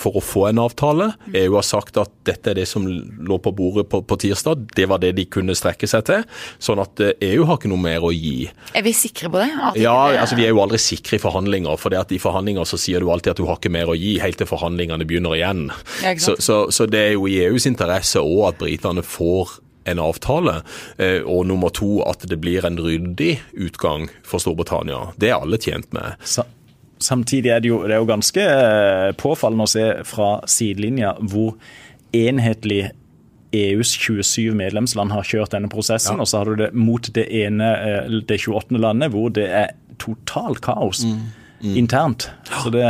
[0.00, 1.10] for å få en avtale.
[1.32, 4.68] EU har sagt at dette er det som lå på bordet på, på, tirsdag.
[4.76, 6.24] Det var det de kunne strekke seg til.
[6.62, 8.48] Sånn at EU eh, har ikke noe mer å gi.
[8.76, 9.50] Er vi sikre på det?
[9.82, 11.78] ja, altså vi er jo aldri sikre i forhandlinger.
[11.80, 13.98] For det at i forhandlinger så sier du alltid at du har ikke mer å
[13.98, 15.68] gi, helt til forhandlingene begynner igjen.
[16.22, 20.60] Så, så, så, det er jo i EUs interesse òg at britene får en avtale.
[20.98, 25.12] Eh, og nummer to, at det blir en ryddig utgang for Storbritannia.
[25.20, 26.18] Det er alle tjent med.
[26.98, 31.56] Samtidig er det, jo, det er jo ganske eh, påfallende å se fra sidelinja hvor
[32.16, 32.86] enhetlig
[33.56, 36.16] EUs 27 medlemsland har kjørt denne prosessen.
[36.16, 36.24] Ja.
[36.24, 38.80] Og så har du det mot det ene, eh, det 28.
[38.80, 41.04] landet, hvor det er totalt kaos.
[41.04, 41.26] Mm.
[41.60, 41.76] Mm.
[41.76, 42.30] internt.
[42.72, 42.84] Det,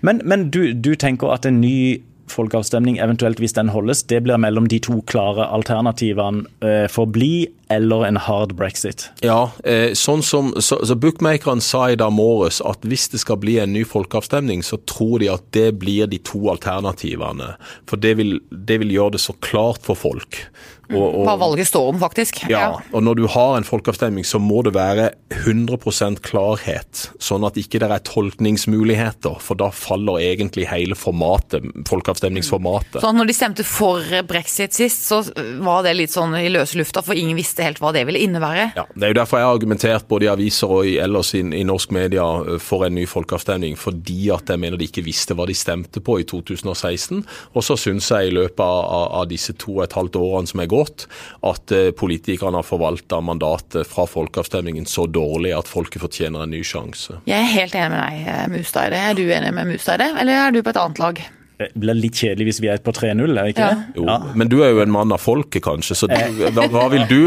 [0.00, 4.40] men, men du, du, tenker at en ny folkeavstemning, eventuelt hvis den holdes, det blir
[4.40, 9.08] mellom de to klare alternativene eh, for bli eller en hard brexit.
[9.26, 13.40] Ja, eh, sånn som så, så Bookmakerne sa i dag morges at hvis det skal
[13.42, 17.54] bli en ny folkeavstemning, så tror de at det blir de to alternativene.
[17.90, 20.44] For det vil, det vil gjøre det så klart for folk.
[20.92, 22.44] Og, og, Hva valget står om, faktisk.
[22.46, 27.46] Ja, ja, og når du har en folkeavstemning, så må det være 100% klarhet, sånn
[27.46, 29.40] at ikke det er tolkningsmuligheter.
[29.42, 33.00] For da faller egentlig hele formatet, folkeavstemningsformatet.
[33.02, 35.22] at når de stemte for brexit sist, så
[35.64, 38.70] var det litt sånn i løse lufta, for ingen visste helt hva det ville innebære?
[38.78, 41.42] Ja, Det er jo derfor jeg har argumentert både i aviser og i, ellers i,
[41.42, 43.76] i norsk media eh, for en ny folkeavstemning.
[43.80, 47.24] Fordi at jeg mener de ikke visste hva de stemte på i 2016.
[47.54, 50.62] Og så syns jeg i løpet av, av disse to og et halvt årene som
[50.62, 51.06] er gått, godt
[51.46, 56.62] at eh, politikerne har forvalta mandatet fra folkeavstemningen så dårlig at folket fortjener en ny
[56.66, 57.20] sjanse.
[57.28, 59.00] Jeg er helt enig med deg, Mustaide.
[59.00, 60.12] Er du enig med Mustaide?
[60.16, 61.24] eller er du på et annet lag?
[61.56, 63.68] Det blir litt kjedelig hvis vi er på 3-0, er det ikke ja.
[63.72, 63.96] det?
[63.96, 64.16] Jo, ja.
[64.36, 67.20] Men du er jo en mann av folket, kanskje, så du, eh, hva, vil du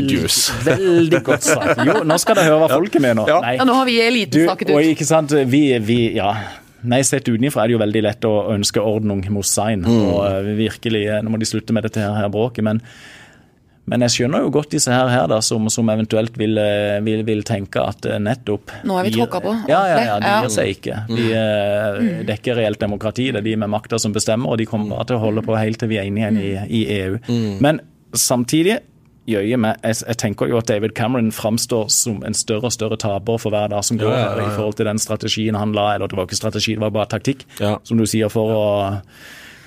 [0.00, 0.38] utjus?
[0.64, 1.82] Veldig godt sagt.
[1.84, 3.28] Jo, nå skal dere høre hva folket mener.
[3.28, 3.42] Ja.
[3.58, 3.66] ja.
[3.68, 4.78] nå har vi eliten snakket ut.
[4.78, 6.32] Og ikke sant, vi, vi ja.
[6.86, 9.84] Nei, Sett utenfra er det jo veldig lett å ønske ordning mot Sein.
[9.86, 10.08] Mm.
[10.12, 12.64] og virkelig, Nå må de slutte med dette her, her bråket.
[12.66, 12.82] men
[13.86, 17.22] men jeg skjønner jo godt disse her, her da, som, som eventuelt vil, eh, vil,
[17.26, 19.52] vil, tenke at eh, nettopp Nå er vi tråkka på.
[19.70, 20.98] Ja, ja, ja, de gir seg ikke.
[21.06, 22.08] De, eh, mm.
[22.26, 24.96] Det er ikke reelt demokrati, det er de med makta som bestemmer, og de kommer
[24.96, 27.20] bare til å holde på helt til vi er inne igjen i, i EU.
[27.30, 27.62] Mm.
[27.62, 28.80] Men samtidig
[29.26, 33.54] jeg, jeg, tenker jo at David Cameron framstår som en større og større taper for
[33.54, 36.28] hver dag som går, her, i forhold til den strategien han la, eller det var
[36.28, 38.66] ikke strategi, det var bare taktikk, som du sier, for å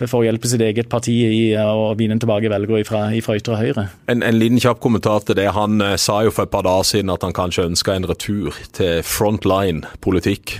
[0.07, 3.85] for å hjelpe sitt eget parti i å vinne tilbake velgere fra, fra ytre høyre.
[4.11, 5.49] En, en, liten kjapp kommentar til det.
[5.55, 8.55] Han eh, sa jo for et par dager siden at han kanskje ønska en retur
[8.77, 10.55] til frontline-politikk.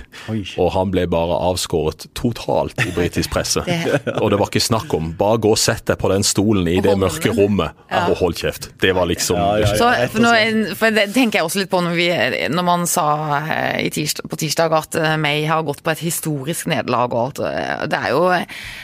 [0.60, 3.64] Og han ble bare avskåret totalt i britisk presse.
[4.22, 5.12] og det var ikke snakk om.
[5.18, 8.04] Bare gå og sett deg på den stolen i det mørke rommet ja.
[8.10, 8.70] og hold kjeft.
[8.82, 11.80] Det var liksom ja, ja, Så, for, nå, for Det tenker jeg også litt på
[11.84, 12.10] når, vi,
[12.52, 13.06] når man sa
[13.40, 17.42] eh, tirsdag, på tirsdag at eh, May har gått på et historisk nederlag og alt.
[17.90, 18.24] Det er jo,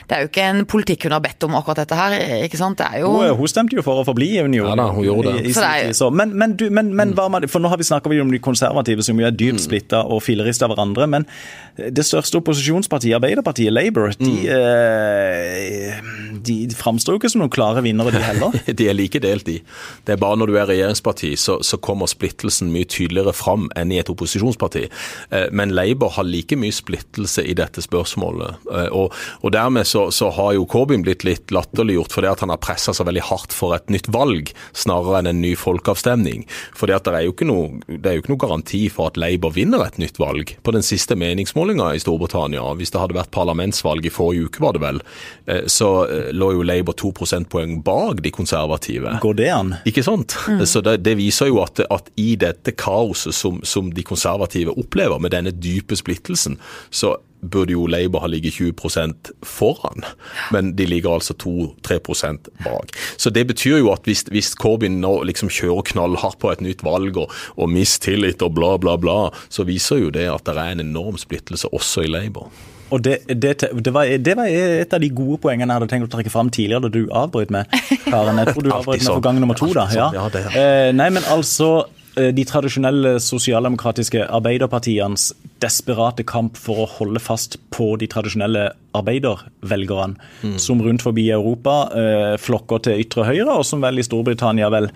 [0.06, 2.16] det er jo ikke en politikk hun har bedt om akkurat dette her.
[2.46, 2.78] ikke sant?
[2.80, 3.12] Det er jo...
[3.16, 4.72] Hun, hun stemte jo for å forbli i unionen.
[4.72, 5.46] Ja da, hun gjorde det.
[5.46, 7.88] I, i i, så, Men, men, du, men, men hva med, for nå har vi
[7.88, 9.64] snakka om de konservative som jo er dypt mm.
[9.66, 11.08] splitta og fillerista av hverandre.
[11.10, 11.28] Men
[11.76, 14.46] det største opposisjonspartiet, Arbeiderpartiet, Labour, de, mm.
[14.56, 18.56] Eh, de, de framstår jo ikke som noen klare vinnere, de heller.
[18.78, 19.58] de er like delt, de.
[20.06, 23.92] Det er bare når du er regjeringsparti, så, så kommer splittelsen mye tydeligere fram enn
[23.92, 24.86] i et opposisjonsparti.
[25.30, 28.62] Eh, men Labour har like mye splittelse i dette spørsmålet.
[28.72, 32.52] Eh, og, og dermed så, så har jo Corbyn blitt litt latterliggjort fordi at han
[32.52, 36.44] har pressa så veldig hardt for et nytt valg, snarere enn en ny folkeavstemning.
[36.76, 39.20] Fordi at det er jo ikke noe, det er jo ikke noe garanti for at
[39.20, 40.54] Labour vinner et nytt valg.
[40.66, 44.76] På den siste meningsmålinga i Storbritannia, hvis det hadde vært parlamentsvalg i forrige uke, var
[44.76, 45.02] det vel,
[45.50, 49.16] eh, så eh, lå jo Labour to prosentpoeng bak de konservative.
[49.22, 49.74] Går det an?
[49.88, 50.36] Ikke sant?
[50.48, 50.64] Mm.
[50.66, 55.20] Så det, det, viser jo at, at i dette kaoset som, som de konservative opplever,
[55.22, 56.58] med denne dype splittelsen,
[56.90, 60.04] så burde jo Labour ha ligget 20% foran,
[60.52, 62.94] men de ligger altså 2-3% bak.
[63.16, 66.84] Så Det betyr jo at hvis, hvis Corbyn nå liksom kjører knallhardt på et nytt
[66.84, 69.18] valg og, og mistillit og bla, bla, bla,
[69.48, 72.50] så viser jo det at det er en enorm splittelse også i Labour.
[72.90, 76.06] Og det, det, det, var, det, var, et av de gode poengene jeg hadde tenkt
[76.06, 77.72] å trekke fram tidligere da du avbrøt meg,
[78.06, 78.38] Karen.
[78.38, 79.88] Jeg tror du avbrøt meg for gang nummer to, da.
[79.90, 80.10] Ja.
[80.30, 87.56] Eh, nei, men altså Eh, de tradisjonelle sosialdemokratiske arbeiderpartienes desperate kamp for å holde fast
[87.74, 90.56] på de tradisjonelle arbeidervelgerne, mm.
[90.62, 94.90] som rundt forbi Europa eh, flokker til ytre høyre, og som vel i Storbritannia vel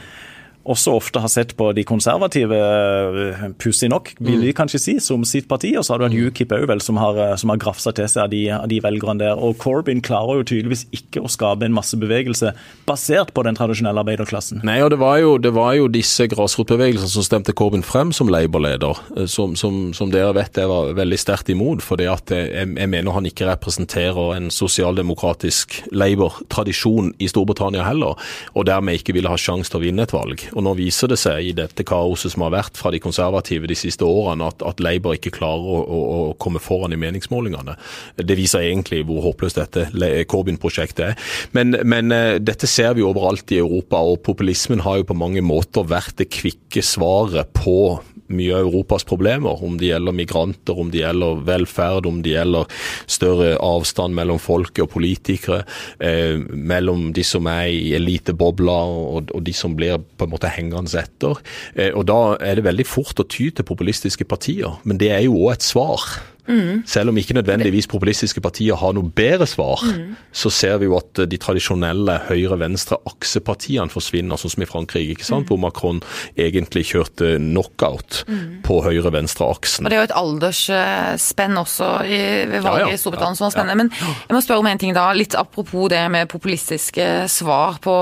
[0.68, 4.56] også ofte har sett på de konservative, eh, pussig nok, vil vi mm.
[4.58, 5.72] kanskje si, som sitt parti.
[5.78, 6.28] Og så har du en mm.
[6.28, 8.80] UKIP òg, vel, som har, eh, som har grafsa til seg av de, av de,
[8.84, 9.40] velgerne der.
[9.40, 12.52] Og Corbyn klarer jo tydeligvis ikke å skape en massebevegelse
[12.88, 14.60] basert på den tradisjonelle arbeiderklassen.
[14.66, 18.28] Nei, og det var jo, det var jo disse grasrotbevegelsene som stemte Corbyn frem som
[18.32, 21.80] Labour-leder, eh, som, som, som, dere vet jeg var veldig sterkt imot.
[21.86, 28.20] For jeg, jeg mener han ikke representerer en sosialdemokratisk Labour-tradisjon i Storbritannia heller,
[28.52, 30.49] og dermed ikke ville ha sjanse til å vinne et valg.
[30.54, 33.76] Og nå viser det seg i dette kaoset som har vært fra de konservative de
[33.78, 37.76] siste årene, at, at Labour ikke klarer å, å, å, komme foran i meningsmålingene.
[38.16, 39.88] Det viser egentlig hvor håpløst dette
[40.30, 41.32] Corbyn-prosjektet er.
[41.56, 45.44] Men, men, eh, dette ser vi overalt i Europa, og populismen har jo på mange
[45.44, 50.90] måter vært det kvikke svaret på mye av Europas problemer, om det gjelder migranter, om
[50.92, 55.62] det gjelder velferd, om det gjelder større avstand mellom folket og politikere,
[55.98, 60.50] eh, mellom de som er i elitebobler og, og, de som blir på en måte
[60.52, 61.40] hengende etter.
[61.74, 65.24] Eh, og Da er det veldig fort å ty til populistiske partier, men det er
[65.26, 66.06] jo òg et svar.
[66.46, 66.82] Mm.
[66.88, 70.16] Selv om ikke nødvendigvis populistiske partier har noe bedre svar, mm.
[70.32, 75.46] så ser vi jo at de tradisjonelle høyre-venstre-aksepartiene forsvinner, sånn som i Frankrike, ikke sant?
[75.46, 75.50] Mm.
[75.50, 76.02] hvor Macron
[76.38, 78.60] egentlig kjørte knockout mm.
[78.66, 79.86] på høyre-venstre-aksen.
[79.86, 82.98] Og Det er jo et aldersspenn også i, ved valget ja, ja.
[82.98, 83.78] i Storbritannia som var spennende.
[83.84, 87.96] Men jeg må spørre om en ting da, litt apropos det med populistiske svar på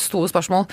[0.00, 0.66] store spørsmål.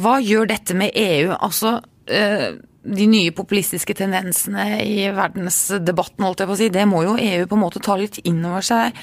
[0.00, 1.32] Hva gjør dette med EU?
[1.34, 7.02] Altså, eh, de nye populistiske tendensene i verdensdebatten, holdt jeg på å si, det må
[7.04, 8.96] jo EU på en måte ta litt inn over seg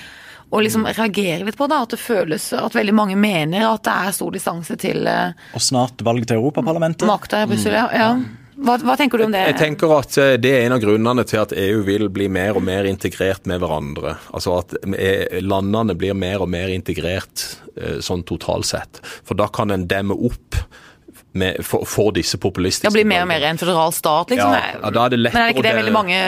[0.48, 1.68] og liksom reagere litt på.
[1.68, 5.48] da, At det føles at veldig mange mener at det er stor distanse til eh,
[5.58, 7.08] Og snart valg til Europaparlamentet.
[7.10, 7.88] Makta i Brussel, ja.
[7.92, 8.12] ja.
[8.58, 9.44] Hva, hva, tenker du om det?
[9.52, 12.58] Jeg tenker at eh, Det er en av grunnene til at EU vil bli mer
[12.58, 14.16] og mer integrert med hverandre.
[14.32, 18.98] Altså at eh, landene blir mer og mer integrert sånn totalt sett.
[19.22, 20.56] For da kan en demme opp
[21.32, 24.54] med, for, for, disse populistiske Ja, blir mer og mer en føderal stat, liksom?
[24.54, 26.20] Ja, ja, da er det men er det ikke det, det veldig mange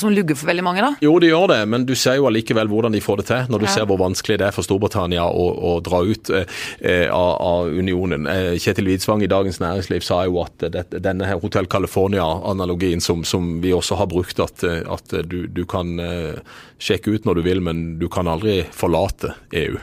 [0.00, 0.90] som lugger for veldig mange, da?
[1.04, 3.64] Jo, det gjør det, men du ser jo allikevel hvordan de får det til, når
[3.64, 3.72] du ja.
[3.76, 8.28] ser hvor vanskelig det er for Storbritannia å, å dra ut eh, av, av, unionen.
[8.30, 13.24] Eh, Kjetil Widsvang i Dagens Næringsliv sa jo at det, denne her Hotel California-analogien som,
[13.26, 16.38] som, vi også har brukt, at, at du, du, kan eh,
[16.84, 19.78] sjekke ut når du vil, men du kan aldri forlate EU.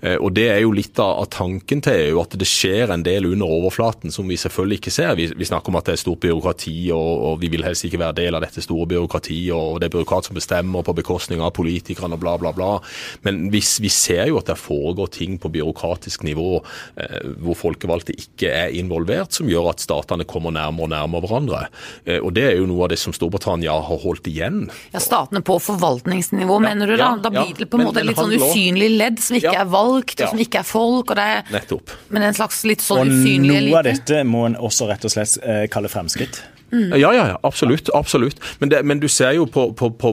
[0.00, 3.28] Eh, og Det er jo litt av tanken til EU, at det skjer en del
[3.32, 5.14] under overflaten virkeligheten som vi selvfølgelig ikke ser.
[5.16, 7.98] Vi, vi snakker om at det er stort byråkrati, og, og, vi vil helst ikke
[7.98, 11.52] være del av dette store byråkratiet, og det er byråkrat som bestemmer på bekostning av
[11.52, 12.80] politikerne og bla, bla, bla.
[13.22, 16.62] Men vi, vi ser jo at det foregår ting på byråkratisk nivå
[16.96, 21.62] eh, hvor folkevalgte ikke er involvert, som gjør at statene kommer nærmere og nærmere hverandre.
[22.04, 24.66] Eh, og Det er jo noe av det som Storbritannia har holdt igjen.
[24.92, 27.14] Ja, Statene på forvaltningsnivå, ja, mener du da?
[27.22, 30.18] Da blir det på en måte litt sånn usynlig ledd som ikke ja, er valgt,
[30.20, 31.10] og som ikke er folk.
[31.10, 31.94] og det er, Nettopp.
[32.14, 33.87] Men en slags litt sånn usynlig elite.
[33.88, 36.42] Dette må en også rett og slett eh, kalle fremskritt.
[36.72, 36.92] Mm.
[37.00, 37.88] Ja, ja, ja, absolutt.
[37.94, 38.40] absolutt.
[38.58, 40.12] Men, det, men du ser jo på, på, på,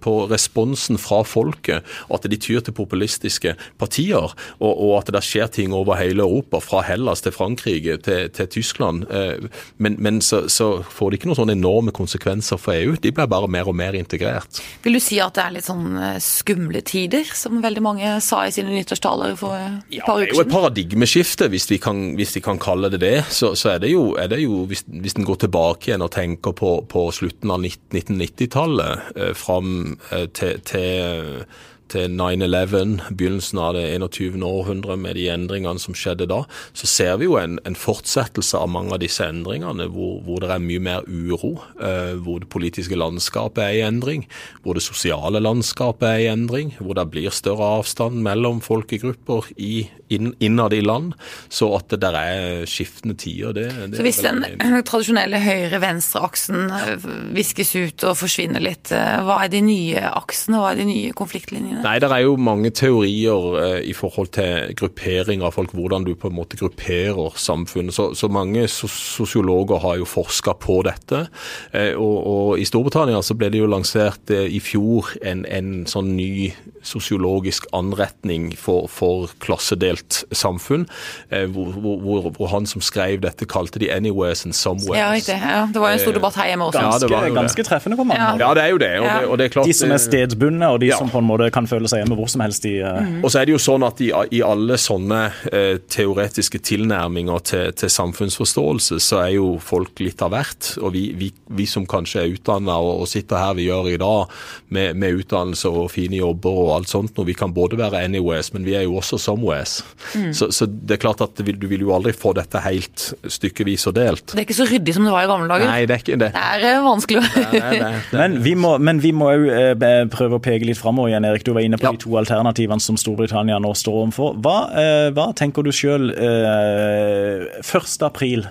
[0.00, 5.50] på, responsen fra folket at de tyr til populistiske partier, og, og, at det skjer
[5.52, 9.06] ting over hele Europa, fra Hellas til Frankrike til, til Tyskland.
[9.10, 9.48] Eh,
[9.82, 12.94] men, men så, så, får det ikke noen sånne enorme konsekvenser for EU.
[13.02, 14.60] De blir bare mer og mer integrert.
[14.84, 18.44] Vil du si at det er litt sånn eh, skumle tider, som veldig mange sa
[18.46, 19.98] i sine nyttårstaler for et par uker siden?
[19.98, 23.16] Ja, det er jo et paradigmeskifte, hvis vi kan, hvis vi kan kalle det det.
[23.34, 26.12] Så, så er det jo, er det jo hvis, hvis den går tilbake igjen og
[26.14, 31.44] tenker på, på slutten av 1990-tallet, eh, fram eh, til, til
[31.92, 34.42] til 9-11, begynnelsen av det 21.
[34.46, 36.42] århundre med de endringene som skjedde da,
[36.76, 40.50] så ser vi jo en, en fortsettelse av mange av disse endringene hvor, hvor det
[40.54, 41.56] er mye mer uro.
[41.80, 44.26] Eh, hvor det politiske landskapet er i endring,
[44.64, 49.86] hvor det sosiale landskapet er i endring, hvor det blir større avstand mellom folkegrupper i,
[50.12, 51.14] inn, innad i land.
[51.52, 54.42] Så at det der er skiftende tider, det, det Så hvis den
[54.90, 60.72] tradisjonelle høyre-venstre-aksen eh, viskes ut og forsvinner litt, eh, hva er de nye aksene, hva
[60.72, 61.75] er de nye konfliktlinjene?
[61.84, 66.14] Nei, det er jo mange teorier eh, i forhold til gruppering av folk, hvordan du
[66.18, 67.94] på en måte grupperer samfunnet.
[67.96, 71.26] Så, så mange sosiologer har jo forska på dette.
[71.72, 75.84] Eh, og, og, I Storbritannia så ble det jo lansert eh, i fjor en, en
[75.90, 76.52] sånn ny
[76.86, 80.86] sosiologisk anretning for, for klassedelt samfunn,
[81.30, 84.98] eh, hvor, hvor, hvor, han som skrev dette, kalte de 'anywheres and somewheres'.
[84.98, 85.34] Ja, riktig.
[85.34, 86.80] Ja, det var jo en stor eh, debatt her hjemme også.
[86.80, 88.36] Ganske, ja, ganske treffende på mange ja.
[88.48, 88.92] ja, det er jo det.
[89.00, 91.28] Og det, og det er klart, de som er stedsbundne, og de som på en
[91.28, 92.66] måte kan føle seg hjemme hvor som helst.
[92.68, 93.00] I, uh...
[93.02, 93.20] mm.
[93.24, 97.72] Og så er det jo sånn at i, i alle sånne eh, teoretiske tilnærminger til,
[97.76, 100.72] til, samfunnsforståelse, så er jo folk litt av hvert.
[100.82, 103.98] Og vi, vi, vi som kanskje er utdanna og, og, sitter her vi gjør i
[104.00, 104.34] dag,
[104.74, 107.28] med, med utdannelse og fine jobber og alt sånt noe.
[107.28, 109.78] Vi kan både være anywheres, men vi er jo også somewheres.
[110.14, 110.32] Mm.
[110.36, 113.86] Så, så, det er klart at vil, du vil jo aldri få dette helt stykkevis
[113.90, 114.32] og delt.
[114.32, 115.70] Det er ikke så ryddig som det var i gamle dager.
[115.70, 116.32] Nei, det er ikke det.
[116.36, 117.22] Det er vanskelig.
[117.36, 120.80] Nei, nei, nei, men vi må, men vi må jo eh, prøve å peke litt
[120.80, 121.44] framover igjen, Erik.
[121.46, 121.94] Du var inne på ja.
[121.94, 124.36] de to alternativene som Storbritannia nå står overfor.
[124.44, 127.96] Hva, eh, hva tenker du sjøl eh, 1.
[128.06, 128.46] april?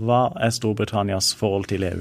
[0.00, 2.00] Hva er Storbritannias forhold til EU?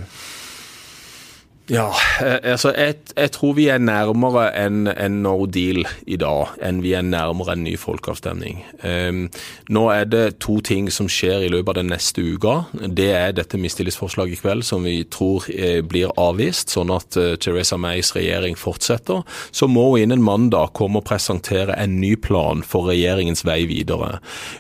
[1.72, 6.58] Ja, eh, altså jeg, jeg, tror vi er nærmere en, en no deal i dag
[6.60, 8.58] enn vi er nærmere en ny folkeavstemning.
[8.84, 9.30] Um,
[9.72, 12.56] nå er det to ting som skjer i løpet av den neste uka.
[12.74, 17.38] Det er dette mistillitsforslaget i kveld som vi tror eh, blir avvist, sånn at uh,
[17.40, 19.24] Theresa Mays regjering fortsetter.
[19.56, 24.18] Så må hun innen mandag komme og presentere en ny plan for regjeringens vei videre.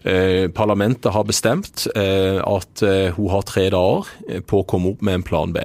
[0.07, 2.87] Uh, parlamentet har bestemt uh, at
[3.17, 4.07] hun har tre dager
[4.47, 5.61] på å komme opp med en plan B.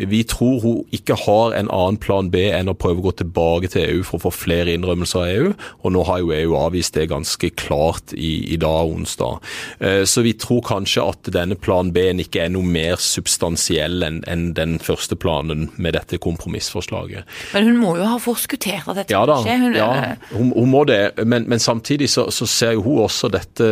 [0.00, 3.70] Vi tror hun ikke har en annen plan B enn å prøve å gå tilbake
[3.72, 5.52] til EU for å få flere innrømmelser av EU.
[5.82, 9.42] Og nå har jo EU avvist det ganske klart i, i dag, onsdag.
[9.80, 14.22] Eh, så vi tror kanskje at denne plan B-en ikke er noe mer substansiell enn
[14.30, 17.28] en den første planen med dette kompromissforslaget.
[17.52, 19.56] Men hun må jo ha forskuttert at dette ja, da, skje?
[19.62, 19.90] Hun, ja,
[20.32, 21.00] hun, hun, må det.
[21.24, 23.68] Men, men samtidig så, så, ser jo hun også dette,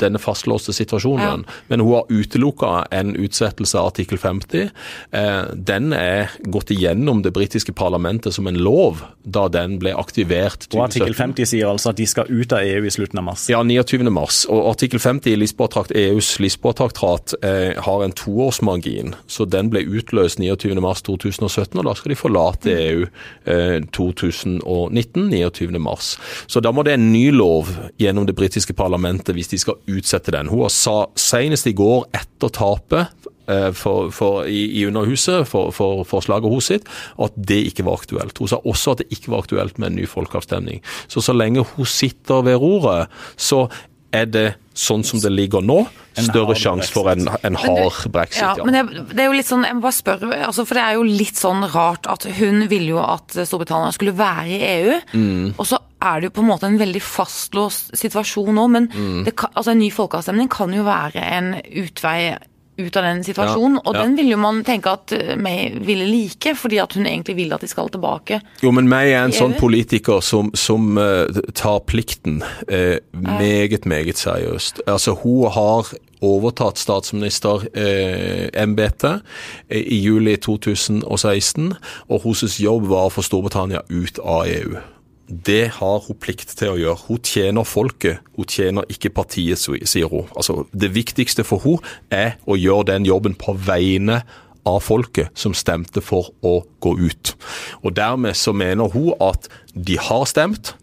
[0.00, 1.44] denne fastlåste situasjonen.
[1.46, 1.60] Ja.
[1.70, 4.70] Men hun har utelukka en utsettelse av artikkel 50.
[5.14, 10.66] Eh, den er gått igjennom det britiske parlamentet som en lov da den ble aktivert.
[10.74, 13.46] Og Artikkel 50 sier altså at de skal ut av EU i slutten av mars?
[13.52, 14.10] Ja, 29.
[14.12, 14.42] mars.
[14.50, 19.14] Og artikkel 50 i Lisboa-trakt, EUs Lisboa-traktat eh, har en toårsmargin.
[19.26, 20.76] Så den ble utløst 29.
[20.84, 23.06] mars 2017, og da skal de forlate EU
[23.48, 25.80] eh, 2019, 29.
[25.82, 26.14] mars.
[26.46, 30.34] Så da må det en ny lov gjennom det britiske parlamentet hvis de skal utsette
[30.34, 30.52] den.
[30.52, 33.23] Hun sa senest i går, etter tapet
[33.76, 38.00] for, for, i, i, Underhuset for, for forslaget hos sitt, og at det ikke var
[38.00, 38.38] aktuelt.
[38.38, 40.80] Hun sa også at det ikke var aktuelt med en ny folkeavstemning.
[41.08, 43.66] Så så lenge hun sitter ved roret, så
[44.14, 45.84] er det sånn som det ligger nå,
[46.18, 48.42] større sjanse for en, en hard brexit.
[48.42, 48.66] Ja, ja.
[48.66, 50.96] men det, det, er jo litt sånn, jeg må bare spørre, altså, for det er
[50.98, 54.96] jo litt sånn rart at hun ville jo at Storbritannia skulle være i EU.
[55.14, 55.54] Mm.
[55.58, 59.30] og så er det jo på en måte en veldig fastlåst situasjon nå, men mm.
[59.30, 61.54] kan, altså, en ny folkeavstemning kan jo være en
[61.84, 62.18] utvei
[62.76, 63.78] ut av den situasjonen.
[63.78, 67.06] Ja, og den vil jo man tenke at eh, May ville like, fordi at hun
[67.06, 68.40] egentlig vil at de skal tilbake.
[68.64, 74.18] Jo, men May er en sånn politiker som, som uh, tar plikten uh, meget, meget
[74.18, 74.82] seriøst.
[74.90, 75.82] Altså, hun har
[76.24, 79.20] overtatt statsministerembetet
[79.68, 81.74] eh, i juli 2016,
[82.08, 84.76] og hennes jobb var å få Storbritannia ut av EU.
[85.28, 87.00] Det har hun plikt til å gjøre.
[87.08, 90.28] Hun tjener folket, hun tjener ikke partiet, sier hun.
[90.36, 91.78] Altså, det viktigste for hun
[92.12, 94.22] er å gjøre den jobben på vegne
[94.68, 97.34] av folket som stemte for å gå ut.
[97.84, 100.74] Og Dermed så mener hun at de har stemt.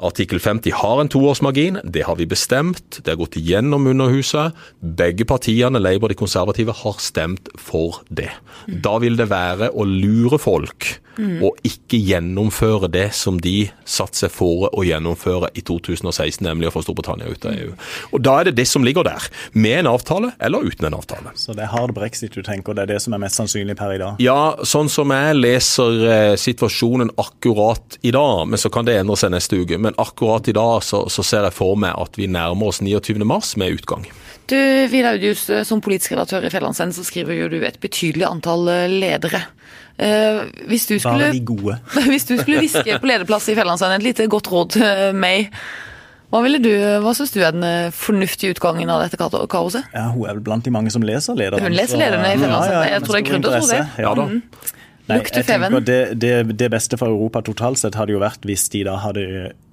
[0.00, 3.02] Artikkel 50 har en toårsmargin, det har vi bestemt.
[3.02, 4.56] Det har gått igjennom Underhuset.
[4.80, 8.30] Begge partiene, Labour og de konservative, har stemt for det.
[8.66, 11.36] Da vil det være å lure folk mm.
[11.46, 16.74] og ikke gjennomføre det som de satte seg for å gjennomføre i 2016, nemlig å
[16.74, 17.74] få Storbritannia ut av EU.
[18.14, 21.34] Og Da er det det som ligger der, med en avtale eller uten en avtale.
[21.38, 23.94] Så det er hard brexit du tenker, det er det som er mest sannsynlig per
[23.94, 24.20] i dag?
[24.22, 29.18] Ja, sånn som jeg leser eh, situasjonen akkurat i dag, men så kan det endre
[29.20, 29.78] seg neste uke.
[29.80, 33.20] Men akkurat i dag så, så ser jeg for meg at vi nærmer oss 29.
[33.28, 34.06] mars med utgang.
[34.50, 34.56] Du,
[34.90, 38.88] Vidar Audius, som politisk redaktør i Fjellandsend, så skriver jo du et betydelig antall eh,
[38.90, 39.44] ledere.
[40.00, 41.30] Uh, hvis du skulle,
[42.12, 45.50] hvis du skulle hviske på lederplass i Fjellandsveien, et lite godt råd til meg.
[46.30, 46.70] Hva, ville du,
[47.02, 49.18] hva syns du er den eh, fornuftige utgangen av dette
[49.50, 49.88] kaoset?
[49.90, 51.66] Ja, Hun er vel blant de mange som leser lederne.
[51.66, 52.76] Hun leser lederne i Fjellandsveien.
[52.76, 53.80] Ja, ja, jeg tror det er grunn til å tro det.
[53.98, 54.28] Ja da.
[54.30, 54.76] Mm.
[55.10, 58.68] Nei, jeg tenker det, det, det, beste for Europa totalt sett hadde jo vært hvis
[58.72, 59.24] de da hadde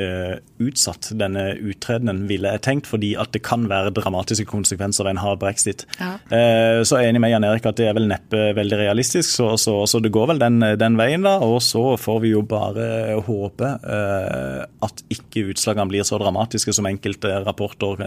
[0.01, 5.15] uh, utsatt denne uttredenen, ville jeg tenkt, fordi at det kan være dramatiske konsekvenser ved
[5.15, 5.85] en hard brexit.
[5.99, 6.15] Ja.
[6.31, 9.29] Uh, så er jeg enig med Jan Erik at det er vel neppe veldig realistisk,
[9.29, 11.37] så, så, så det går vel den, den, veien, da.
[11.45, 16.89] Og så får vi jo bare håpe uh, at ikke utslagene blir så dramatiske som
[16.89, 18.01] enkelte rapporter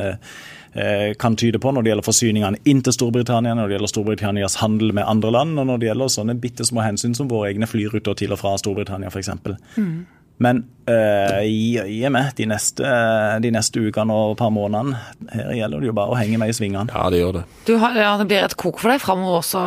[1.19, 4.93] kan tyde på når det gjelder forsyningene inn til Storbritannia, når det gjelder Storbritannias handel
[4.95, 8.17] med andre land, og når det gjelder sånne bitte små hensyn som våre egne flyruter
[8.19, 9.31] til og fra Storbritannia f.eks.
[9.77, 9.95] Mm.
[10.41, 12.95] Men uh, gi, gi meg de neste,
[13.43, 14.99] de neste ukene og par månedene.
[15.31, 16.91] Her gjelder det jo bare å henge med i svingene.
[16.93, 17.45] Ja, det gjør det.
[17.81, 19.63] Har, ja, det blir et kok for deg framover også?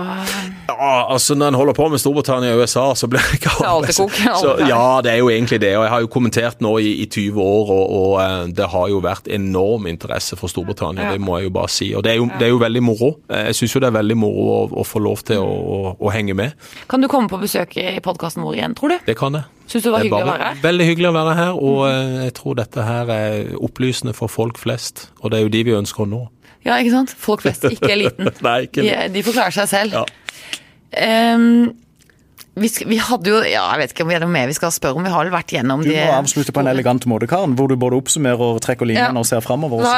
[0.67, 3.69] Ja, altså når en holder på med Storbritannia og USA, så blir det ikke Det
[3.69, 4.19] alltid kok.
[4.41, 5.73] Så, ja, det er jo egentlig det.
[5.77, 8.91] Og jeg har jo kommentert nå i, i 20 år, og, og, eh, det har
[8.91, 11.09] jo vært enorm interesse for Storbritannia.
[11.09, 11.15] Ja.
[11.15, 11.89] Det må jeg jo bare si.
[11.97, 13.13] Og det er jo, det er jo veldig moro.
[13.31, 16.13] Jeg syns jo det er veldig moro å, å få lov til å, å, å,
[16.13, 16.57] henge med.
[16.91, 18.99] Kan du komme på besøk i podkasten vår igjen, tror du?
[19.07, 19.49] Det kan jeg.
[19.63, 20.57] Syns du det var hyggelig å være her?
[20.63, 24.59] Veldig hyggelig å være her, og eh, jeg tror dette her er opplysende for folk
[24.61, 25.09] flest.
[25.21, 26.23] Og det er jo de vi ønsker å nå.
[26.63, 27.13] Ja, ikke sant.
[27.19, 28.31] Folk flest, ikke eliten.
[28.47, 29.97] Nei, ikke de, de får klare seg selv.
[29.99, 30.05] Ja.
[30.93, 31.73] Um,
[32.53, 34.69] vi, vi, hadde jo ja, Jeg vet ikke om vi er noe mer vi skal
[34.73, 35.05] spørre om.
[35.07, 37.71] Vi har vel vært gjennom de Du må avslutte på en elegant måte, Karen, hvor
[37.71, 39.23] du både oppsummerer og trekker linjene ja.
[39.23, 39.81] og ser framover.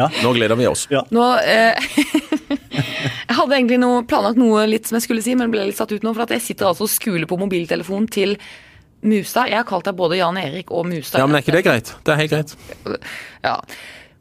[0.00, 0.08] Ja.
[0.24, 0.86] Nå gleder vi oss.
[0.90, 1.02] Ja.
[1.14, 1.78] Nå, eh,
[3.28, 5.92] jeg hadde egentlig noe, planlagt noe litt som jeg skulle si, men ble litt satt
[5.92, 6.12] ut nå.
[6.16, 8.34] For at jeg sitter altså og skuler på mobiltelefonen til
[9.02, 9.48] Mustad.
[9.48, 11.18] Jeg har kalt deg både Jan Erik og Musa.
[11.18, 11.94] Ja, Men er ikke det greit?
[12.04, 12.56] Det er helt greit.
[13.44, 13.56] Ja.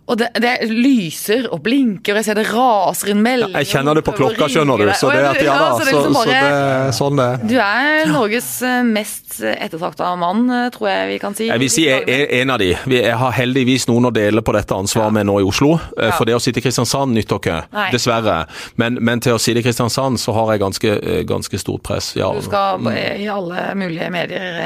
[0.10, 3.62] Og det, det, lyser og blinker, og jeg ser det raser inn meldinger.
[3.62, 4.90] Jeg kjenner det på klokka, skjønner du.
[4.98, 8.48] Så det, at, ja, da, så, liksom så, så det sånn det Du er Norges
[8.66, 11.50] eh, mest ettertrakta mann, eh, tror jeg vi kan si.
[11.52, 12.72] Jeg vil si jeg er en av de.
[12.96, 15.76] Jeg har heldigvis noen å dele på dette ansvaret med nå i Oslo.
[15.94, 17.60] Eh, for det å sitte i Kristiansand nytter ikke,
[17.94, 18.40] dessverre.
[18.82, 20.96] Men, men, til å sitte i Kristiansand så har jeg ganske,
[21.30, 22.12] ganske stort press.
[22.18, 22.32] Ja.
[22.34, 24.58] Du skal i alle mulige medier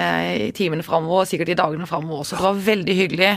[0.47, 2.39] i timene framover, sikkert i dagene framover også.
[2.39, 3.31] Det var veldig hyggelig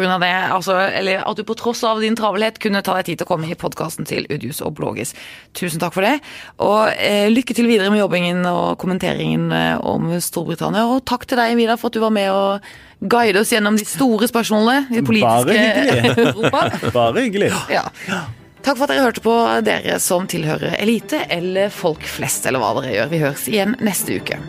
[0.00, 0.34] av det.
[0.56, 3.30] Altså, eller at du på tross av din travelhet kunne ta deg tid til å
[3.32, 5.14] komme i podkasten til Udius og Blågis.
[5.56, 6.16] Tusen takk for det.
[6.62, 10.86] Og eh, lykke til videre med jobbingen og kommenteringen eh, om Storbritannia.
[10.90, 12.70] Og takk til deg, Vidar, for at du var med og
[13.00, 15.56] guide oss gjennom de store spørsmålene i politiske
[16.28, 16.66] Europa.
[16.98, 17.50] Bare hyggelig.
[17.72, 17.88] Ja.
[18.60, 22.74] Takk for at dere hørte på, dere som tilhører elite eller folk flest, eller hva
[22.78, 23.14] dere gjør.
[23.14, 24.40] Vi høres igjen neste uke.